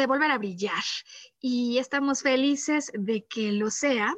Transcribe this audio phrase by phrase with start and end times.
[0.00, 0.82] De volver a brillar.
[1.40, 4.14] Y estamos felices de que lo sea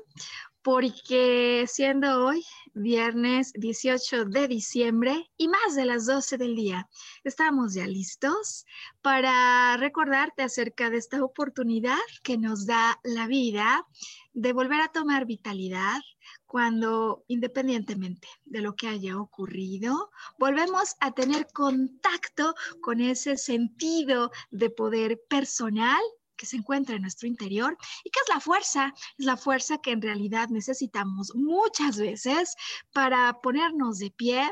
[0.62, 6.88] porque siendo hoy viernes 18 de diciembre y más de las 12 del día,
[7.24, 8.64] estamos ya listos
[9.00, 13.86] para recordarte acerca de esta oportunidad que nos da la vida
[14.32, 16.00] de volver a tomar vitalidad,
[16.46, 24.70] cuando independientemente de lo que haya ocurrido, volvemos a tener contacto con ese sentido de
[24.70, 26.00] poder personal
[26.42, 29.92] que se encuentra en nuestro interior y que es la fuerza, es la fuerza que
[29.92, 32.56] en realidad necesitamos muchas veces
[32.92, 34.50] para ponernos de pie,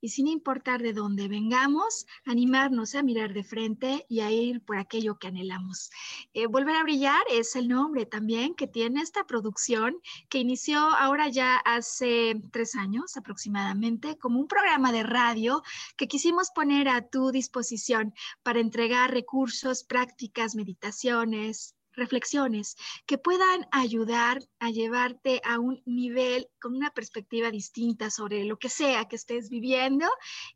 [0.00, 4.78] y sin importar de dónde vengamos, animarnos a mirar de frente y a ir por
[4.78, 5.90] aquello que anhelamos.
[6.34, 9.96] Eh, Volver a brillar es el nombre también que tiene esta producción
[10.28, 15.62] que inició ahora ya hace tres años aproximadamente como un programa de radio
[15.96, 22.76] que quisimos poner a tu disposición para entregar recursos, prácticas, meditaciones, reflexiones
[23.06, 28.68] que puedan ayudar a llevarte a un nivel con una perspectiva distinta sobre lo que
[28.68, 30.06] sea que estés viviendo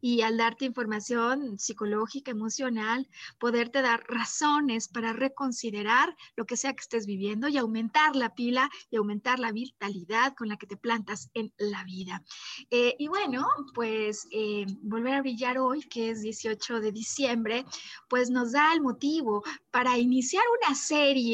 [0.00, 3.08] y al darte información psicológica, emocional,
[3.38, 8.70] poderte dar razones para reconsiderar lo que sea que estés viviendo y aumentar la pila
[8.90, 12.22] y aumentar la vitalidad con la que te plantas en la vida.
[12.70, 17.64] Eh, y bueno, pues eh, volver a brillar hoy, que es 18 de diciembre,
[18.08, 21.29] pues nos da el motivo para iniciar una serie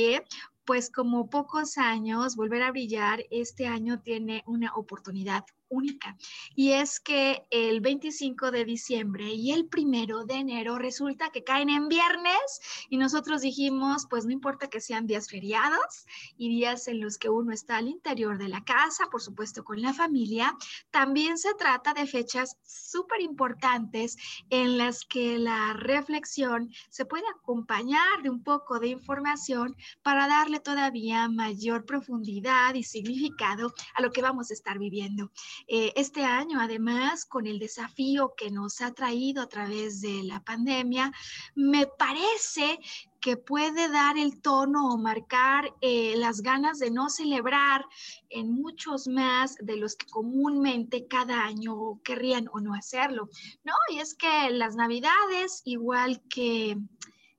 [0.67, 6.17] pues como pocos años, volver a brillar este año tiene una oportunidad única.
[6.55, 11.71] Y es que el 25 de diciembre y el primero de enero resulta que caen
[11.71, 16.07] en viernes y nosotros dijimos, pues no importa que sean días feriados
[16.37, 19.81] y días en los que uno está al interior de la casa, por supuesto con
[19.83, 20.57] la familia,
[20.91, 24.17] también se trata de fechas súper importantes
[24.51, 30.61] en las que la reflexión se puede acompañar de un poco de información para darle
[30.61, 35.31] todavía mayor profundidad y significado a lo que vamos a estar viviendo.
[35.69, 40.43] Eh, este año, además, con el desafío que nos ha traído a través de la
[40.43, 41.13] pandemia,
[41.55, 42.79] me parece
[43.21, 47.85] que puede dar el tono o marcar eh, las ganas de no celebrar
[48.29, 53.29] en muchos más de los que comúnmente cada año querrían o no hacerlo,
[53.65, 53.73] ¿no?
[53.93, 56.79] Y es que las navidades, igual que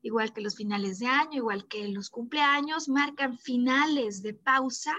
[0.02, 4.94] igual que los finales de año, igual que los cumpleaños, marcan finales de pausa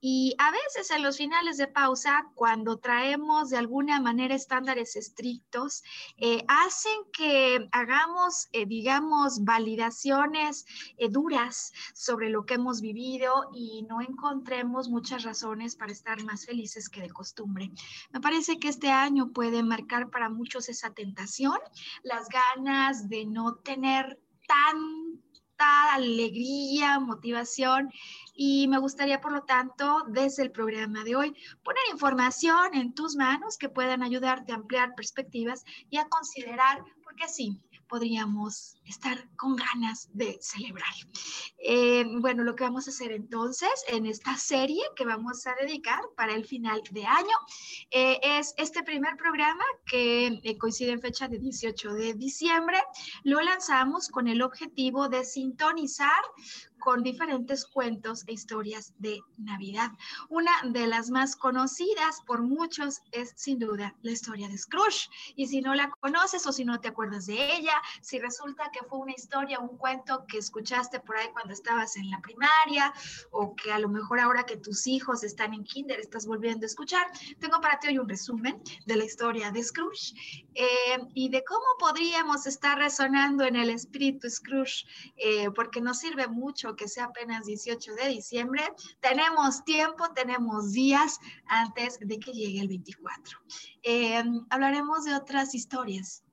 [0.00, 5.82] y a veces en los finales de pausa, cuando traemos de alguna manera estándares estrictos,
[6.18, 10.66] eh, hacen que hagamos, eh, digamos, validaciones
[10.98, 16.44] eh, duras sobre lo que hemos vivido y no encontremos muchas razones para estar más
[16.44, 17.70] felices que de costumbre.
[18.10, 21.58] Me parece que este año puede marcar para muchos esa tentación,
[22.02, 24.20] las ganas de no tener
[25.56, 27.90] tanta alegría, motivación.
[28.34, 33.16] Y me gustaría, por lo tanto, desde el programa de hoy, poner información en tus
[33.16, 39.56] manos que puedan ayudarte a ampliar perspectivas y a considerar, porque sí, podríamos estar con
[39.56, 40.92] ganas de celebrar.
[41.58, 46.00] Eh, bueno, lo que vamos a hacer entonces en esta serie que vamos a dedicar
[46.16, 47.36] para el final de año
[47.90, 52.82] eh, es este primer programa que eh, coincide en fecha de 18 de diciembre.
[53.24, 56.22] Lo lanzamos con el objetivo de sintonizar
[56.78, 59.90] con diferentes cuentos e historias de Navidad.
[60.28, 65.08] Una de las más conocidas por muchos es sin duda la historia de Scrooge.
[65.34, 68.84] Y si no la conoces o si no te acuerdas de ella, si resulta que
[68.88, 72.92] fue una historia, un cuento que escuchaste por ahí cuando estabas en la primaria
[73.30, 76.68] o que a lo mejor ahora que tus hijos están en kinder estás volviendo a
[76.68, 77.06] escuchar,
[77.38, 80.14] tengo para ti hoy un resumen de la historia de Scrooge
[80.54, 84.86] eh, y de cómo podríamos estar resonando en el espíritu Scrooge,
[85.16, 88.62] eh, porque nos sirve mucho que sea apenas 18 de diciembre,
[89.00, 93.38] tenemos tiempo, tenemos días antes de que llegue el 24.
[93.82, 96.24] Eh, hablaremos de otras historias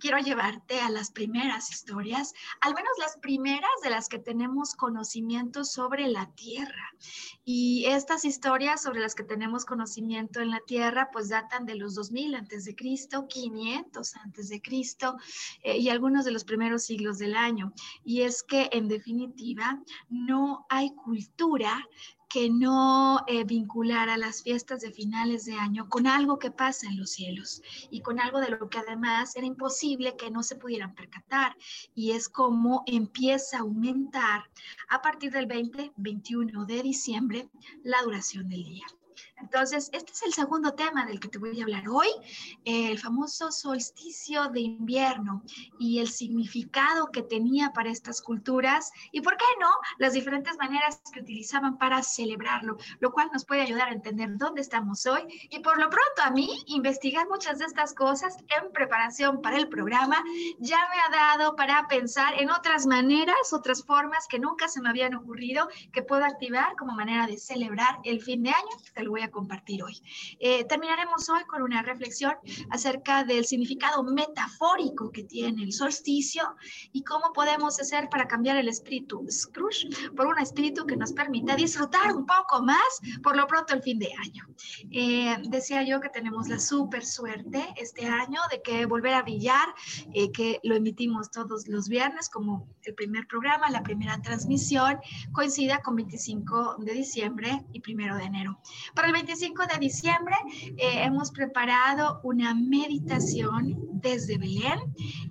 [0.00, 5.64] quiero llevarte a las primeras historias, al menos las primeras de las que tenemos conocimiento
[5.64, 6.94] sobre la Tierra.
[7.44, 11.94] Y estas historias sobre las que tenemos conocimiento en la Tierra, pues datan de los
[11.94, 15.16] 2000 antes de Cristo, 500 antes de Cristo
[15.62, 17.72] eh, y algunos de los primeros siglos del año.
[18.04, 21.86] Y es que en definitiva no hay cultura
[22.28, 26.98] que no eh, vinculara las fiestas de finales de año con algo que pasa en
[26.98, 30.94] los cielos y con algo de lo que además era imposible que no se pudieran
[30.94, 31.56] percatar.
[31.94, 34.50] Y es como empieza a aumentar
[34.88, 37.48] a partir del 20-21 de diciembre
[37.82, 38.86] la duración del día.
[39.38, 42.08] Entonces, este es el segundo tema del que te voy a hablar hoy,
[42.64, 45.42] el famoso solsticio de invierno
[45.78, 51.00] y el significado que tenía para estas culturas y, ¿por qué no?, las diferentes maneras
[51.12, 55.60] que utilizaban para celebrarlo, lo cual nos puede ayudar a entender dónde estamos hoy y,
[55.60, 60.22] por lo pronto, a mí, investigar muchas de estas cosas en preparación para el programa
[60.58, 64.88] ya me ha dado para pensar en otras maneras, otras formas que nunca se me
[64.88, 68.76] habían ocurrido que puedo activar como manera de celebrar el fin de año.
[68.94, 70.00] Te lo voy a compartir hoy.
[70.38, 72.34] Eh, terminaremos hoy con una reflexión
[72.70, 76.56] acerca del significado metafórico que tiene el solsticio
[76.92, 81.56] y cómo podemos hacer para cambiar el espíritu Scrooge por un espíritu que nos permita
[81.56, 84.46] disfrutar un poco más por lo pronto el fin de año.
[84.90, 89.68] Eh, decía yo que tenemos la súper suerte este año de que volver a brillar,
[90.12, 94.98] eh, que lo emitimos todos los viernes como el primer programa, la primera transmisión,
[95.32, 98.58] coincida con 25 de diciembre y primero de enero.
[98.94, 100.34] Para el 25 de diciembre
[100.76, 104.78] eh, hemos preparado una meditación desde Belén.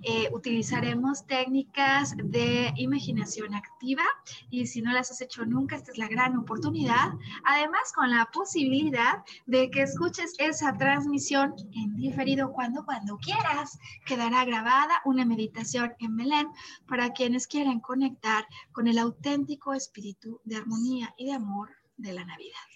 [0.02, 4.02] Eh, utilizaremos técnicas de imaginación activa
[4.50, 7.12] y si no las has hecho nunca, esta es la gran oportunidad.
[7.44, 13.78] Además, con la posibilidad de que escuches esa transmisión en diferido cuando, cuando quieras.
[14.04, 16.48] Quedará grabada una meditación en Belén
[16.88, 22.24] para quienes quieran conectar con el auténtico espíritu de armonía y de amor de la
[22.24, 22.75] Navidad.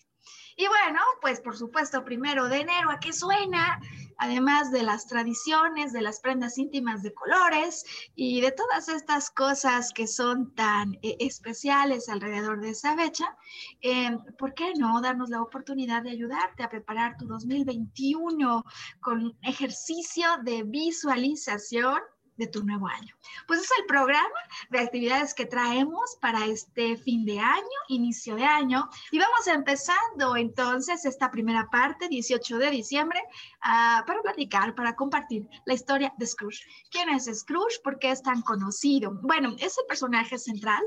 [0.60, 3.80] Y bueno, pues por supuesto, primero de enero, ¿a qué suena?
[4.18, 9.90] Además de las tradiciones, de las prendas íntimas de colores y de todas estas cosas
[9.94, 13.38] que son tan eh, especiales alrededor de esa fecha,
[13.80, 18.62] eh, ¿por qué no darnos la oportunidad de ayudarte a preparar tu 2021
[19.00, 22.00] con ejercicio de visualización?
[22.40, 23.14] De tu nuevo año.
[23.46, 24.40] Pues es el programa
[24.70, 28.88] de actividades que traemos para este fin de año, inicio de año.
[29.12, 33.20] Y vamos empezando entonces esta primera parte, 18 de diciembre,
[33.58, 36.64] uh, para platicar, para compartir la historia de Scrooge.
[36.90, 37.80] ¿Quién es Scrooge?
[37.84, 39.12] ¿Por qué es tan conocido?
[39.22, 40.82] Bueno, es el personaje central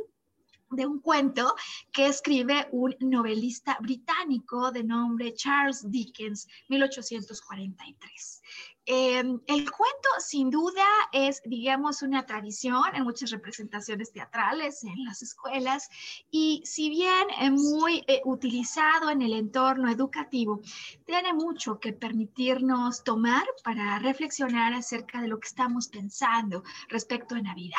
[0.72, 1.56] de un cuento
[1.92, 8.42] que escribe un novelista británico de nombre Charles Dickens, 1843.
[8.86, 15.22] Em, el cuento sin duda es, digamos, una tradición en muchas representaciones teatrales, en las
[15.22, 15.90] escuelas,
[16.30, 20.60] y si bien es muy eh, utilizado en el entorno educativo,
[21.06, 27.42] tiene mucho que permitirnos tomar para reflexionar acerca de lo que estamos pensando respecto a
[27.42, 27.78] Navidad.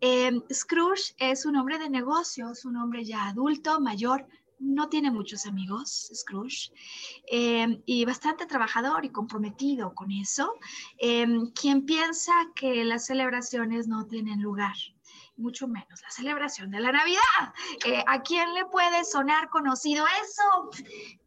[0.00, 4.26] Em, Scrooge es un hombre de negocios, un hombre ya adulto, mayor,
[4.64, 6.72] no tiene muchos amigos, Scrooge,
[7.26, 10.54] em, y bastante trabajador y comprometido con eso,
[10.98, 14.74] em, quien piensa que las celebraciones no tienen lugar
[15.36, 17.20] mucho menos la celebración de la Navidad.
[17.84, 20.84] Eh, ¿A quién le puede sonar conocido eso?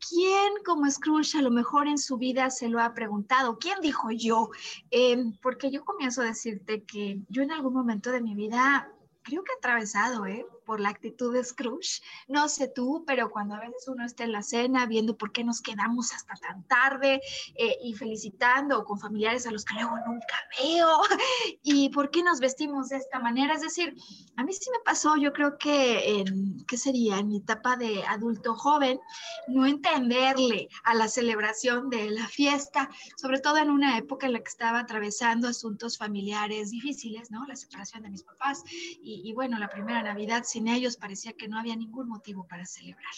[0.10, 3.58] ¿Quién como Scrooge a lo mejor en su vida se lo ha preguntado?
[3.60, 4.50] ¿Quién dijo yo?
[4.92, 8.92] Em, porque yo comienzo a decirte que yo en algún momento de mi vida
[9.24, 10.46] creo que he atravesado, ¿eh?
[10.68, 12.02] Por la actitud de Scrooge.
[12.28, 15.46] No sé tú, pero cuando a veces uno está en la cena viendo por qué
[15.46, 17.22] nos quedamos hasta tan tarde
[17.56, 21.00] eh, y felicitando con familiares a los que luego nunca veo
[21.64, 23.54] y por qué nos vestimos de esta manera.
[23.54, 23.96] Es decir,
[24.36, 27.18] a mí sí me pasó, yo creo que en, ¿qué sería?
[27.20, 29.00] En mi etapa de adulto joven,
[29.48, 34.40] no entenderle a la celebración de la fiesta, sobre todo en una época en la
[34.40, 37.46] que estaba atravesando asuntos familiares difíciles, ¿no?
[37.48, 41.34] La separación de mis papás y, y bueno, la primera Navidad sí sin ellos parecía
[41.34, 43.14] que no había ningún motivo para celebrar.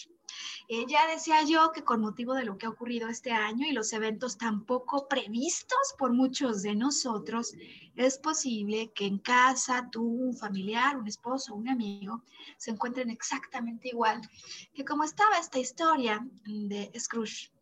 [0.67, 3.71] Eh, ya decía yo que con motivo de lo que ha ocurrido este año y
[3.71, 7.53] los eventos tampoco previstos por muchos de nosotros,
[7.95, 12.23] es posible que en casa tú, un familiar, un esposo, un amigo,
[12.57, 14.19] se encuentren exactamente igual
[14.73, 17.53] que como estaba esta historia de Scrooge.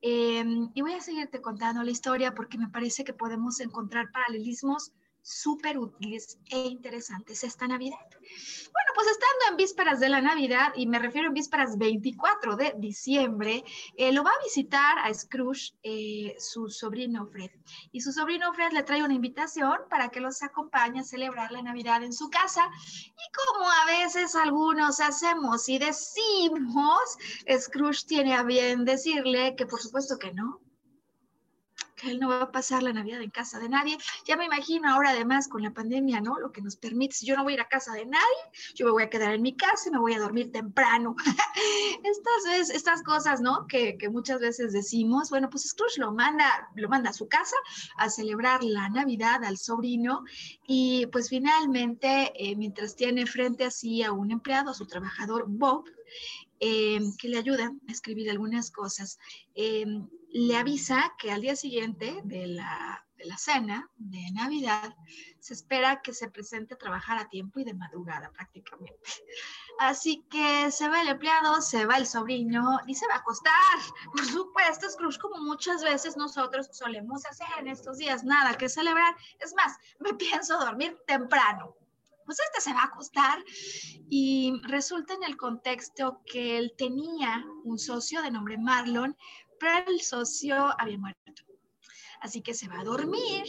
[0.00, 4.92] Em, y voy a seguirte contando la historia porque me parece que podemos encontrar paralelismos
[5.26, 7.98] súper útiles e interesantes esta Navidad.
[8.10, 12.74] Bueno, pues estando en vísperas de la Navidad, y me refiero en vísperas 24 de
[12.78, 13.64] diciembre,
[13.96, 17.50] eh, lo va a visitar a Scrooge eh, su sobrino Fred.
[17.90, 21.62] Y su sobrino Fred le trae una invitación para que los acompañe a celebrar la
[21.62, 22.70] Navidad en su casa.
[22.94, 27.00] Y como a veces algunos hacemos y decimos,
[27.58, 30.60] Scrooge tiene a bien decirle que por supuesto que no,
[31.96, 33.98] que él no va a pasar la Navidad en casa de nadie.
[34.24, 36.38] Ya me imagino ahora además con la pandemia, ¿no?
[36.38, 38.42] Lo que nos permite, yo no voy a ir a casa de nadie,
[38.74, 41.16] yo me voy a quedar en mi casa y me voy a dormir temprano.
[42.04, 43.66] estas, estas cosas, ¿no?
[43.66, 47.56] Que, que, muchas veces decimos, bueno, pues Scrooge lo manda, lo manda a su casa
[47.96, 50.24] a celebrar la Navidad al sobrino
[50.66, 55.84] y pues finalmente, eh, mientras tiene frente así a un empleado, a su trabajador Bob,
[56.60, 59.18] eh, que le ayuda a escribir algunas cosas.
[59.54, 59.84] Eh,
[60.36, 64.94] le avisa que al día siguiente de la, de la, cena de Navidad
[65.40, 69.00] se espera que se presente a trabajar a tiempo y de madrugada prácticamente.
[69.78, 73.78] Así que se va el empleado, se va el sobrino y se va a acostar.
[74.12, 79.16] Por supuesto, Scrooge, como muchas veces nosotros solemos hacer en estos días, nada que celebrar.
[79.40, 81.74] Es más, me pienso dormir temprano
[82.26, 83.42] pues este se va a acostar
[84.10, 89.16] y resulta en el contexto que él tenía un socio de nombre Marlon,
[89.58, 91.42] pero el socio había muerto.
[92.20, 93.44] Así que se va a dormir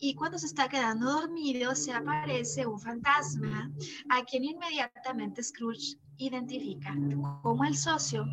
[0.00, 3.70] y cuando se está quedando dormido se aparece un fantasma
[4.10, 6.94] a quien inmediatamente Scrooge identifica
[7.42, 8.26] como el socio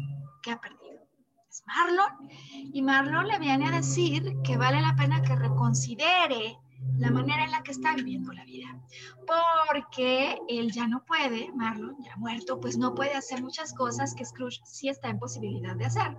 [0.43, 1.07] que ha perdido.
[1.49, 2.29] Es Marlon
[2.73, 6.57] y Marlon le viene a decir que vale la pena que reconsidere
[6.97, 8.67] la manera en la que está viviendo la vida.
[9.25, 14.25] Porque él ya no puede, Marlon, ya muerto, pues no puede hacer muchas cosas que
[14.25, 16.15] Scrooge sí está en posibilidad de hacer.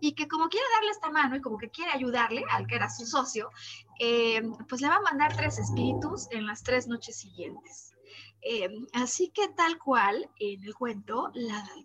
[0.00, 2.90] Y que como quiere darle esta mano y como que quiere ayudarle al que era
[2.90, 3.50] su socio,
[4.00, 7.93] eh, pues le va a mandar tres espíritus en las tres noches siguientes.
[8.46, 11.32] Eh, así que tal cual en el cuento,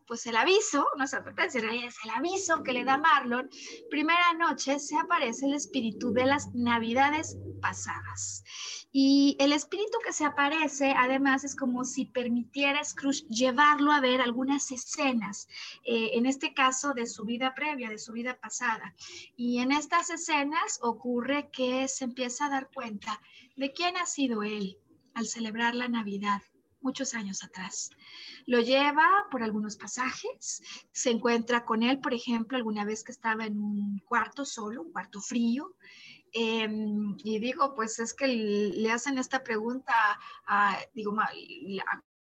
[0.06, 3.50] pues el aviso, no es advertencia, es el aviso que le da Marlon,
[3.90, 8.44] primera noche se aparece el espíritu de las navidades pasadas.
[8.92, 14.02] Y el espíritu que se aparece, además, es como si permitiera a Scrooge llevarlo a
[14.02, 15.48] ver algunas escenas,
[15.86, 18.96] eh, en este caso de su vida previa, de su vida pasada.
[19.38, 23.22] Y en estas escenas ocurre que se empieza a dar cuenta
[23.56, 24.78] de quién ha sido él,
[25.14, 26.42] al celebrar la Navidad
[26.82, 27.90] muchos años atrás.
[28.46, 33.46] Lo lleva por algunos pasajes, se encuentra con él, por ejemplo, alguna vez que estaba
[33.46, 35.76] en un cuarto solo, un cuarto frío,
[36.32, 39.94] em, y digo, pues es que le hacen esta pregunta
[40.46, 40.78] a,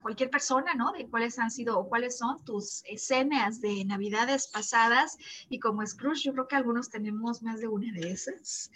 [0.01, 0.93] cualquier persona, ¿no?
[0.93, 5.17] De cuáles han sido o cuáles son tus escenas de navidades pasadas.
[5.49, 8.71] Y como Scrooge, yo creo que algunos tenemos más de una de esas.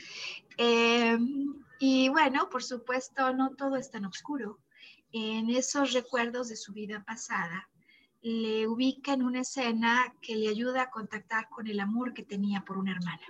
[0.57, 4.59] Em, y bueno, por supuesto, no todo es tan oscuro.
[5.13, 7.69] En esos recuerdos de su vida pasada,
[8.23, 12.65] le ubica en una escena que le ayuda a contactar con el amor que tenía
[12.65, 13.27] por una hermana.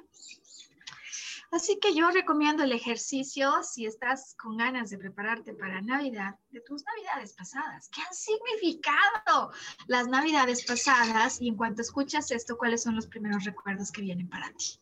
[1.50, 6.60] Así que yo recomiendo el ejercicio si estás con ganas de prepararte para Navidad, de
[6.60, 7.90] tus Navidades pasadas.
[7.90, 9.52] ¿Qué han significado
[9.86, 11.42] las Navidades pasadas?
[11.42, 14.80] Y en cuanto escuchas esto, ¿cuáles son los primeros recuerdos que vienen para ti?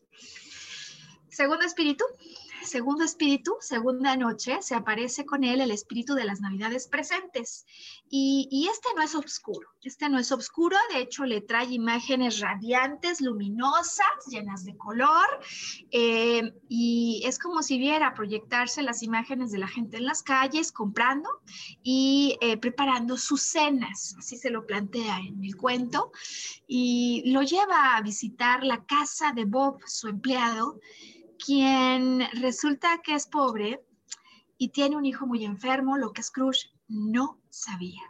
[1.27, 2.05] Segundo espíritu,
[2.63, 7.65] segundo espíritu, segunda noche, se aparece con él el espíritu de las navidades presentes.
[8.13, 13.21] Y, este no es oscuro, este no es oscuro, de hecho le trae imágenes radiantes,
[13.21, 15.27] luminosas, llenas de color,
[15.91, 20.73] eh, y es como si viera proyectarse las imágenes de la gente en las calles
[20.73, 21.29] comprando
[21.83, 26.11] y eh, preparando sus cenas, así se lo plantea en el cuento,
[26.67, 30.79] y lo lleva a visitar la casa de Bob, su empleado,
[31.43, 33.83] quien resulta que es pobre
[34.57, 38.01] y tiene un hijo muy enfermo, lo que Scrooge no sabía.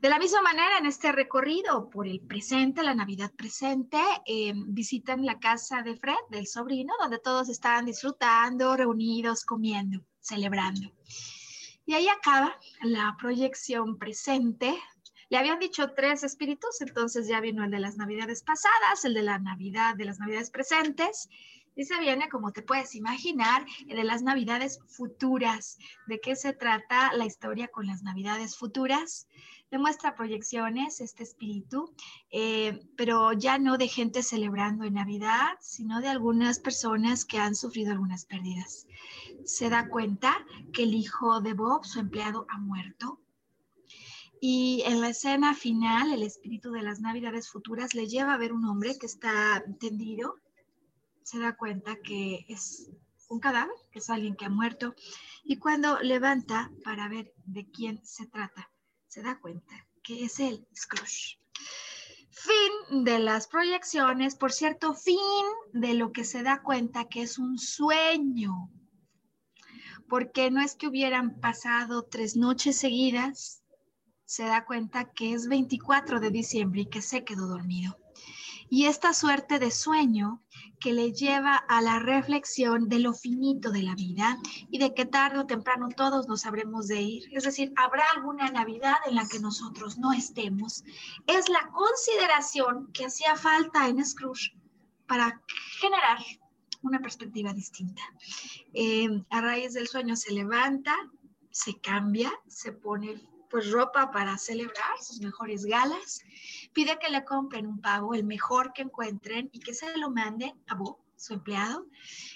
[0.00, 3.96] De la misma manera, en este recorrido por el presente, la Navidad presente,
[4.26, 10.92] eh, visitan la casa de Fred, del sobrino, donde todos estaban disfrutando, reunidos, comiendo, celebrando.
[11.86, 14.78] Y ahí acaba la proyección presente.
[15.30, 19.22] Le habían dicho tres espíritus, entonces ya vino el de las Navidades pasadas, el de
[19.22, 21.30] la Navidad, de las Navidades presentes,
[21.76, 25.78] Y se viene, como te puedes imaginar, de las Navidades futuras.
[26.06, 29.26] ¿De qué se trata la historia con las Navidades futuras?
[29.70, 31.92] Demuestra proyecciones este espíritu,
[32.30, 37.56] eh, pero ya no de gente celebrando en Navidad, sino de algunas personas que han
[37.56, 38.86] sufrido algunas pérdidas.
[39.44, 43.20] Se da cuenta que el hijo de Bob, su empleado, ha muerto.
[44.40, 48.52] Y en la escena final, el espíritu de las Navidades futuras le lleva a ver
[48.52, 50.36] un hombre que está tendido
[51.24, 52.90] se da cuenta que es
[53.28, 54.94] un cadáver, que es alguien que ha muerto,
[55.42, 58.70] y cuando levanta para ver de quién se trata,
[59.08, 61.40] se da cuenta que es él, Scrooge.
[62.30, 65.16] Fin de las proyecciones, por cierto, fin
[65.72, 68.70] de lo que se da cuenta que es un sueño,
[70.08, 73.62] porque no es que hubieran pasado tres noches seguidas,
[74.26, 77.96] se da cuenta que es 24 de diciembre y que se quedó dormido.
[78.68, 80.43] Y esta suerte de sueño
[80.84, 84.36] que le lleva a la reflexión de lo finito de la vida
[84.70, 87.22] y de que tarde o temprano todos nos habremos de ir.
[87.32, 90.84] Es decir, habrá alguna Navidad en la que nosotros no estemos.
[91.26, 94.52] Es la consideración que hacía falta en Scrooge
[95.06, 95.40] para
[95.80, 96.18] generar
[96.82, 98.02] una perspectiva distinta.
[98.74, 100.94] Eh, a raíz del sueño se levanta,
[101.50, 103.22] se cambia, se pone
[103.54, 106.24] pues ropa para celebrar sus mejores galas,
[106.72, 110.60] pide que le compren un pavo, el mejor que encuentren, y que se lo manden
[110.66, 111.86] a Bob, su empleado,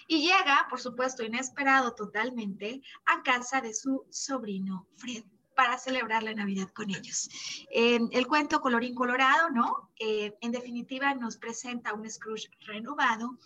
[0.06, 5.24] y llega, por supuesto, inesperado totalmente, a casa de su sobrino Fred
[5.56, 7.28] para celebrar la Navidad con ellos.
[7.72, 9.90] el cuento colorín colorado, ¿no?
[9.98, 13.36] Eh, en definitiva, nos presenta un Scrooge renovado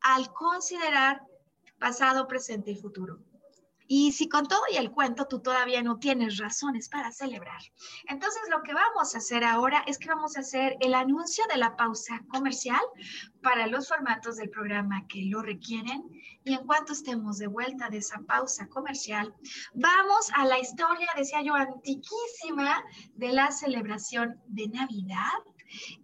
[0.00, 1.22] al considerar
[1.78, 3.20] pasado, presente y futuro.
[3.86, 7.60] Y si con todo y el cuento tú todavía no tienes razones para celebrar,
[8.08, 11.58] entonces lo que vamos a hacer ahora es que vamos a hacer el anuncio de
[11.58, 12.80] la pausa comercial
[13.42, 16.02] para los formatos del programa que lo requieren.
[16.44, 19.34] Y en cuanto estemos de vuelta de esa pausa comercial,
[19.74, 22.82] vamos a la historia, decía yo, antiquísima
[23.14, 25.38] de la celebración de Navidad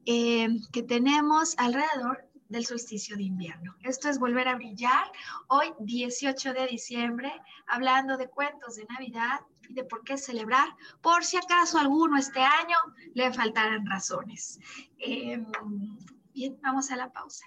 [0.07, 3.75] eh, que tenemos alrededor del solsticio de invierno.
[3.83, 5.11] Esto es Volver a Brillar,
[5.47, 7.33] hoy 18 de diciembre,
[7.67, 10.69] hablando de cuentos de Navidad y de por qué celebrar,
[11.01, 12.77] por si acaso alguno este año
[13.15, 14.59] le faltaran razones.
[14.99, 15.47] Em,
[16.35, 17.47] bien, vamos a la pausa.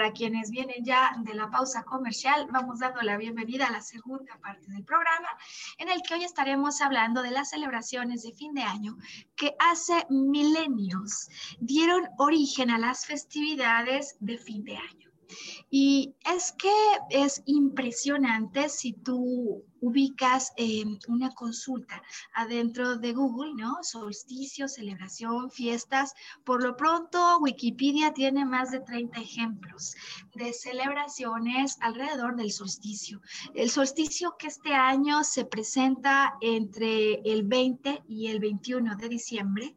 [0.00, 4.34] Para quienes vienen ya de la pausa comercial, vamos dando la bienvenida a la segunda
[4.38, 5.28] parte del programa,
[5.76, 8.96] en el que hoy estaremos hablando de las celebraciones de fin de año
[9.36, 11.28] que hace milenios
[11.60, 15.09] dieron origen a las festividades de fin de año.
[15.70, 16.72] Y es que
[17.10, 20.52] es impresionante si tú ubicas
[21.08, 22.02] una consulta
[22.34, 23.78] adentro de Google, ¿no?
[23.82, 26.14] Solsticio, celebración, fiestas.
[26.44, 29.94] Por lo pronto, Wikipedia tiene más de 30 ejemplos
[30.34, 33.20] de celebraciones alrededor del solsticio.
[33.54, 39.76] El solsticio que este año se presenta entre el 20 y el 21 de diciembre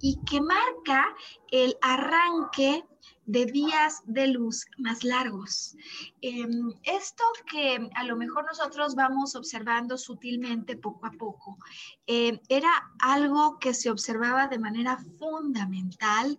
[0.00, 1.06] y que marca
[1.50, 2.84] el arranque
[3.28, 5.76] de días de luz más largos.
[6.22, 11.58] Em, esto que a lo mejor nosotros vamos observando sutilmente poco a poco,
[12.08, 16.38] em, era algo que se observaba de manera fundamental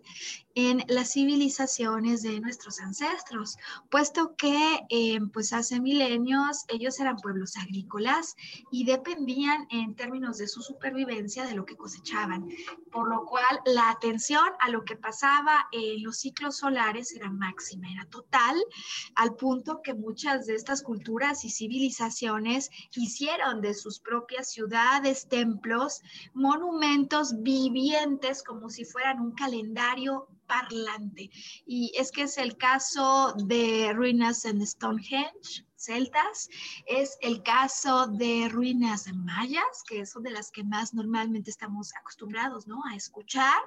[0.54, 3.56] en las civilizaciones de nuestros ancestros,
[3.88, 8.34] puesto que em, pues hace milenios ellos eran pueblos agrícolas
[8.72, 12.48] y dependían en términos de su supervivencia de lo que cosechaban,
[12.90, 17.90] por lo cual la atención a lo que pasaba en los ciclos solares era máxima,
[17.90, 18.56] era total,
[19.14, 25.59] al punto que muchas de estas culturas y civilizaciones hicieron de sus propias ciudades, templos,
[26.34, 31.30] monumentos vivientes como si fueran un calendario parlante.
[31.66, 36.48] Y es que es el caso de ruinas en Stonehenge, celtas,
[36.86, 42.66] es el caso de ruinas mayas, que son de las que más normalmente estamos acostumbrados
[42.66, 42.82] ¿no?
[42.90, 43.60] a escuchar,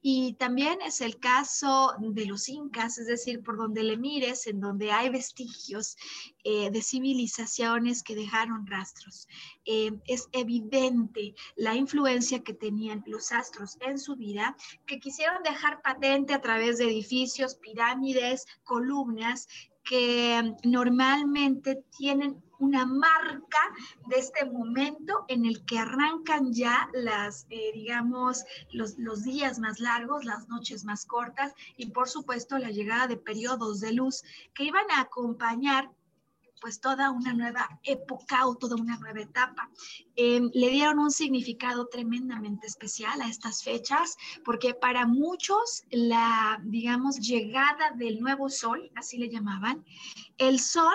[0.00, 4.60] y también es el caso de los incas, es decir, por donde le mires, en
[4.60, 5.96] donde hay vestigios
[6.44, 9.28] eh, de civilizaciones que dejaron rastros.
[9.64, 15.82] Eh, es evidente la influencia que tenían los astros en su vida, que quisieron dejar
[15.82, 19.48] patente a través de edificios, pirámides, columnas,
[19.84, 23.58] que normalmente tienen una marca
[24.06, 29.80] de este momento en el que arrancan ya las, eh, digamos, los, los, días más
[29.80, 34.22] largos, las noches más cortas y por supuesto la llegada de periodos de luz
[34.54, 35.90] que iban a acompañar
[36.62, 39.68] pues toda una nueva época o toda una nueva etapa.
[40.14, 47.18] Em, le dieron un significado tremendamente especial a estas fechas porque para muchos la, digamos,
[47.18, 49.84] llegada del nuevo sol, así le llamaban,
[50.38, 50.94] el sol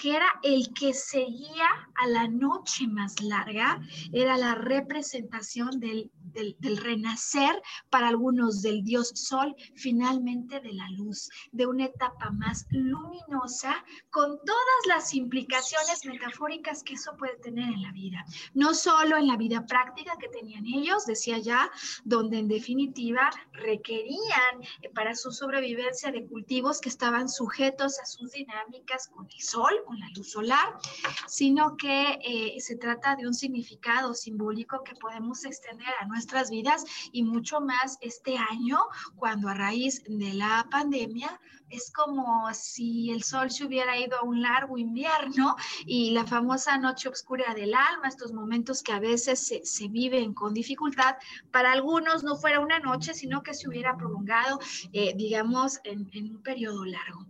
[0.00, 3.78] que era el que seguía a la noche más larga,
[4.12, 7.60] era la representación del del, renacer,
[7.90, 14.38] para algunos del dios sol, finalmente de la luz, de una etapa más luminosa, con
[14.44, 18.24] todas las implicaciones metafóricas que eso puede tener en la vida.
[18.54, 21.70] No solo en la vida práctica que tenían ellos, decía ya,
[22.04, 28.32] donde en definitiva requerían eh, para su sobrevivencia de cultivos que estaban sujetos a sus
[28.32, 30.78] dinámicas con el sol, con la luz solar,
[31.26, 36.50] sino que eh, se trata de un significado simbólico que podemos extender a nuestra nuestras
[36.50, 38.78] vidas y mucho más este año,
[39.16, 44.22] cuando a raíz de la pandemia es como si el sol se hubiera ido a
[44.22, 49.44] un largo invierno y la famosa noche oscura del alma, estos momentos que a veces
[49.44, 51.16] se, se viven con dificultad,
[51.50, 54.60] para algunos no fuera una noche, sino que se hubiera prolongado,
[54.92, 57.26] eh, digamos, en, en un periodo largo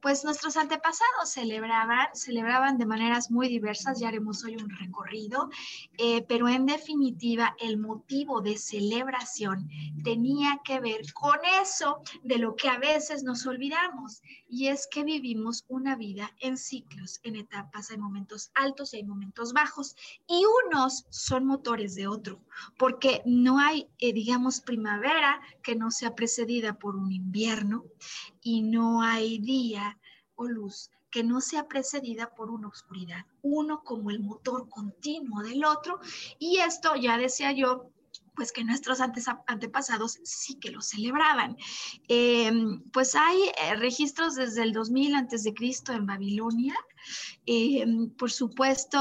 [0.00, 5.50] pues nuestros antepasados celebraban, celebraban de maneras muy diversas, ya haremos hoy un recorrido,
[5.98, 9.68] eh, pero en definitiva el motivo de celebración
[10.02, 15.04] tenía que ver con eso de lo que a veces nos olvidamos, y es que
[15.04, 19.94] vivimos una vida en ciclos, en etapas, hay momentos altos y hay momentos bajos,
[20.26, 22.40] y unos son motores de otro,
[22.78, 27.84] porque no hay, eh, digamos, primavera que no sea precedida por un invierno,
[28.42, 29.98] y no hay día
[30.34, 35.64] o luz que no sea precedida por una oscuridad, uno como el motor continuo del
[35.64, 35.98] otro,
[36.38, 37.90] y esto ya decía yo,
[38.36, 41.56] pues que nuestros antepasados sí que lo celebraban.
[42.08, 46.74] Em, pues hay eh, registros desde el 2000 antes de Cristo en Babilonia.
[47.44, 48.98] Em, por supuesto,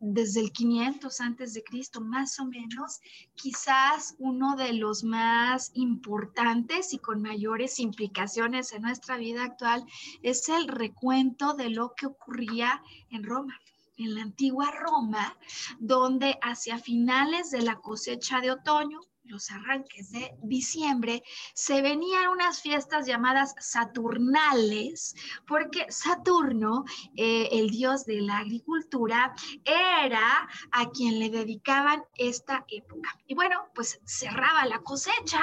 [0.00, 3.00] desde el 500 antes de Cristo, más o menos,
[3.34, 9.84] quizás uno de los más importantes y con mayores implicaciones en nuestra vida actual
[10.22, 13.58] es el recuento de lo que ocurría en Roma
[13.98, 15.36] en la antigua Roma,
[15.80, 21.22] donde hacia finales de la cosecha de otoño, los arranques de diciembre,
[21.54, 25.14] se venían unas fiestas llamadas Saturnales,
[25.46, 26.84] porque Saturno,
[27.16, 33.18] eh, el dios de la agricultura, era a quien le dedicaban esta época.
[33.26, 35.40] Y bueno, pues cerraba la cosecha,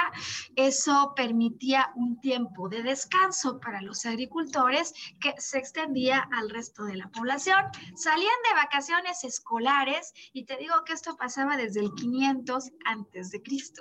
[0.55, 6.95] eso permitía un tiempo de descanso para los agricultores que se extendía al resto de
[6.95, 7.63] la población.
[7.95, 13.41] Salían de vacaciones escolares y te digo que esto pasaba desde el 500 antes de
[13.41, 13.74] Cristo.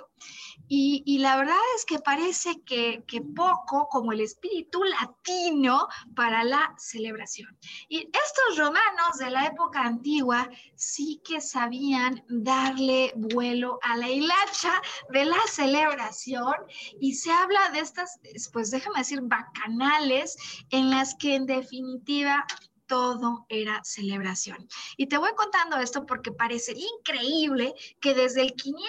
[0.67, 6.73] Y, la verdad es que parece que, que poco como el espíritu latino para la
[6.77, 7.55] celebración.
[7.87, 14.81] Y estos romanos de la época antigua sí que sabían darle vuelo a la hilacha
[15.11, 16.55] de la celebración
[16.99, 18.19] y se habla de estas,
[18.51, 20.35] pues déjame decir, bacanales
[20.71, 22.45] en las que en definitiva
[22.87, 24.67] todo era celebración.
[24.97, 28.85] Y te voy contando esto porque parecería increíble que desde el 500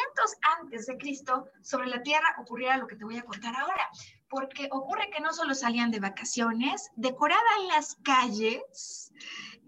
[0.61, 3.88] antes de Cristo sobre la tierra ocurriera lo que te voy a contar ahora,
[4.28, 9.12] porque ocurre que no solo salían de vacaciones, decoraban las calles,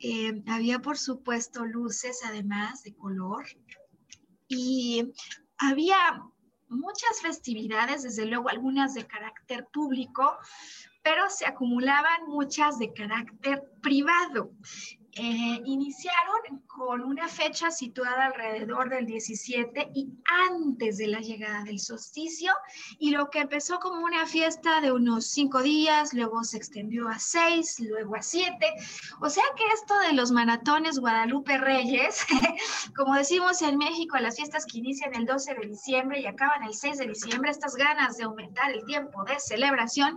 [0.01, 3.47] eh, había por supuesto luces además de color
[4.47, 5.12] y
[5.59, 6.23] había
[6.69, 10.38] muchas festividades, desde luego algunas de carácter público,
[11.03, 14.51] pero se acumulaban muchas de carácter privado.
[15.13, 20.12] Eh, iniciaron con una fecha situada alrededor del 17 y
[20.49, 22.53] antes de la llegada del solsticio,
[22.99, 27.19] y lo que empezó como una fiesta de unos cinco días, luego se extendió a
[27.19, 28.67] seis, luego a siete.
[29.21, 32.25] O sea que esto de los maratones Guadalupe Reyes,
[32.97, 36.75] como decimos en México, las fiestas que inician el 12 de diciembre y acaban el
[36.75, 40.17] 6 de diciembre, estas ganas de aumentar el tiempo de celebración,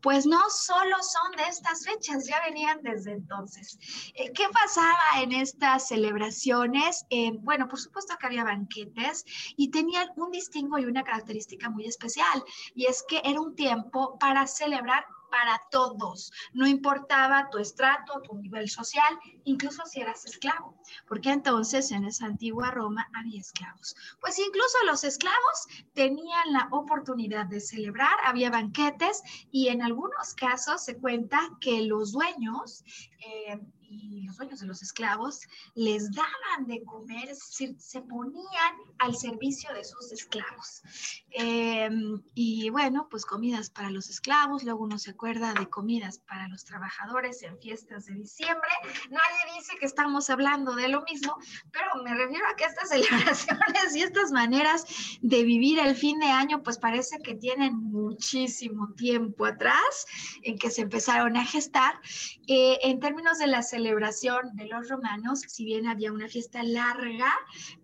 [0.00, 3.78] pues no solo son de estas fechas, ya venían desde entonces.
[4.14, 7.06] Eh, ¿Qué pasaba en estas celebraciones?
[7.10, 9.24] Eh, bueno, por supuesto que había banquetes
[9.56, 12.42] y tenían un distingo y una característica muy especial,
[12.74, 18.36] y es que era un tiempo para celebrar para todos, no importaba tu estrato, tu
[18.36, 20.74] nivel social, incluso si eras esclavo,
[21.06, 23.94] porque entonces en esa antigua Roma había esclavos.
[24.20, 30.82] Pues incluso los esclavos tenían la oportunidad de celebrar, había banquetes y en algunos casos
[30.82, 32.84] se cuenta que los dueños
[33.20, 35.40] eh, y los dueños de los esclavos
[35.74, 40.82] les daban de comer, se ponían al servicio de sus esclavos.
[41.30, 46.48] Em, y bueno, pues comidas para los esclavos, luego uno se acuerda de comidas para
[46.48, 48.68] los trabajadores en fiestas de diciembre.
[49.10, 51.36] Nadie dice que estamos hablando de lo mismo,
[51.72, 54.84] pero me refiero a que estas celebraciones y estas maneras
[55.22, 60.06] de vivir el fin de año, pues parece que tienen muchísimo tiempo atrás
[60.42, 62.00] en que se empezaron a gestar.
[62.46, 67.32] Eh, en términos de las celebración de los romanos, si bien había una fiesta larga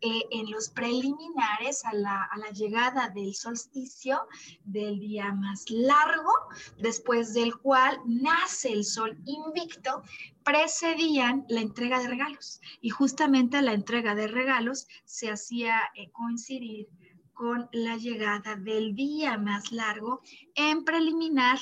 [0.00, 4.26] eh, en los preliminares a la, llegada del solsticio,
[4.64, 6.33] del día más largo,
[6.78, 10.02] después del cual nace el sol invicto,
[10.42, 12.61] precedían la entrega de regalos.
[12.80, 16.88] Y justamente la entrega de regalos se hacía eh, coincidir
[17.35, 20.22] con la llegada del día más largo
[20.57, 21.59] en preliminar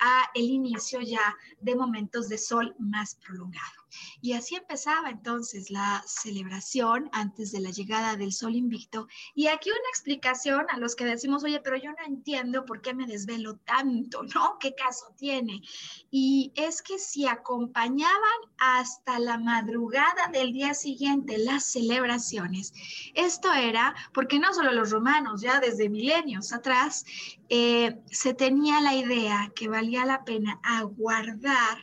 [0.00, 3.78] a el inicio ya de momentos de sol más prolongado.
[4.20, 9.08] Y así empezaba entonces la celebración antes de la llegada del sol invicto.
[9.34, 12.94] Y aquí una explicación a los que decimos, oye, pero yo no entiendo por qué
[12.94, 14.58] me desvelo tanto, ¿no?
[14.58, 15.62] ¿Qué caso tiene?
[16.10, 18.18] Y es que si acompañaban
[18.58, 22.72] hasta la madrugada del día siguiente las celebraciones,
[23.14, 27.04] esto era porque no solo los romanos, ya desde milenios atrás,
[27.48, 31.78] eh, se tenía la idea que valía la pena aguardar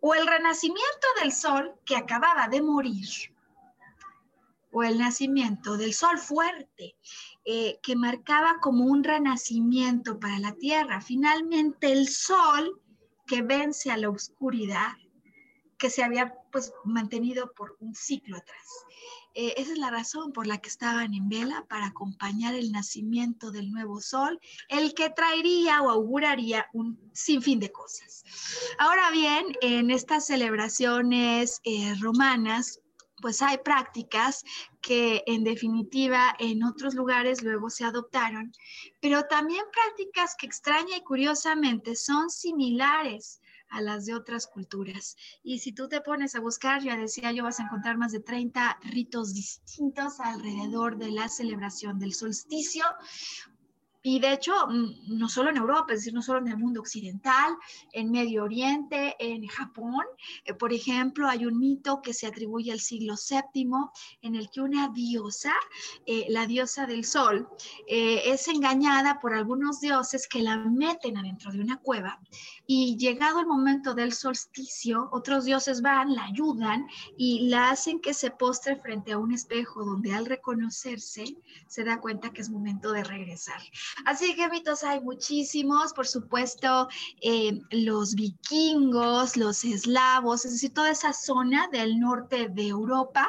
[0.00, 3.08] o el renacimiento del sol que acababa de morir,
[4.70, 6.96] o el nacimiento del sol fuerte,
[7.44, 11.00] eh, que marcaba como un renacimiento para la tierra.
[11.00, 12.80] Finalmente el sol
[13.26, 14.92] que vence a la oscuridad,
[15.78, 18.66] que se había pues mantenido por un ciclo atrás.
[19.40, 23.52] Eh, esa es la razón por la que estaban en vela para acompañar el nacimiento
[23.52, 28.24] del nuevo sol, el que traería o auguraría un sinfín de cosas.
[28.80, 32.80] Ahora bien, en estas celebraciones eh, romanas,
[33.22, 34.42] pues hay prácticas
[34.80, 38.52] que en definitiva en otros lugares luego se adoptaron,
[39.00, 45.16] pero también prácticas que extraña y curiosamente son similares a las de otras culturas.
[45.42, 48.20] Y si tú te pones a buscar, ya decía yo, vas a encontrar más de
[48.20, 52.84] 30 ritos distintos alrededor de la celebración del solsticio.
[54.10, 56.80] Y de hecho, mm, no solo en Europa, es decir, no solo en el mundo
[56.80, 57.54] occidental,
[57.92, 60.02] en Medio Oriente, en Japón,
[60.46, 63.90] eh, por ejemplo, hay un mito que se atribuye al siglo VII
[64.22, 65.52] en el que una diosa,
[66.06, 67.50] eh, la diosa del sol,
[67.86, 72.18] eh, es engañada por algunos dioses que la meten adentro de una cueva
[72.66, 76.86] y llegado el momento del solsticio, otros dioses van, la ayudan
[77.18, 82.00] y la hacen que se postre frente a un espejo donde al reconocerse se da
[82.00, 83.60] cuenta que es momento de regresar.
[84.04, 86.88] Así que mitos hay muchísimos, por supuesto,
[87.20, 93.28] eh, los vikingos, los eslavos, es decir, toda esa zona del norte de Europa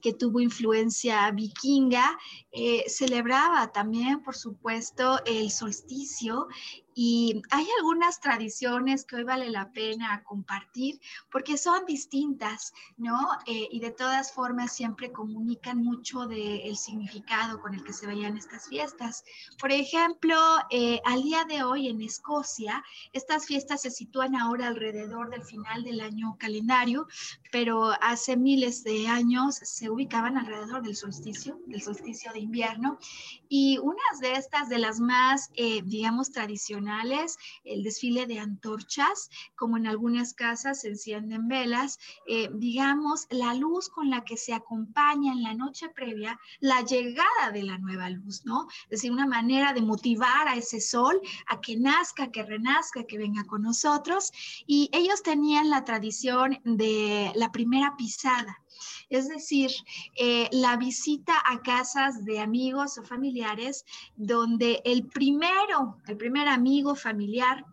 [0.00, 2.18] que tuvo influencia vikinga,
[2.52, 6.48] eh, celebraba también, por supuesto, el solsticio
[6.94, 11.00] y hay algunas tradiciones que hoy vale la pena compartir
[11.30, 13.28] porque son distintas, ¿no?
[13.46, 18.36] Eh, y de todas formas siempre comunican mucho del significado con el que se veían
[18.36, 19.24] estas fiestas.
[19.58, 20.36] Por ejemplo,
[20.70, 25.84] eh, al día de hoy en Escocia, estas fiestas se sitúan ahora alrededor del final
[25.84, 27.06] del año calendario,
[27.52, 32.98] pero hace miles de años se ubicaban alrededor del solsticio, del solsticio de invierno.
[33.48, 36.80] Y unas de estas, de las más, eh, digamos, tradicionales,
[37.64, 43.88] el desfile de antorchas, como en algunas casas se encienden velas, eh, digamos, la luz
[43.88, 48.44] con la que se acompaña en la noche previa la llegada de la nueva luz,
[48.44, 48.66] ¿no?
[48.84, 53.18] Es decir, una manera de motivar a ese sol a que nazca, que renazca, que
[53.18, 54.32] venga con nosotros.
[54.66, 58.60] Y ellos tenían la tradición de la primera pisada.
[59.08, 59.70] Es decir,
[60.16, 63.84] eh, la visita a casas de amigos o familiares
[64.16, 67.64] donde el primero, el primer amigo familiar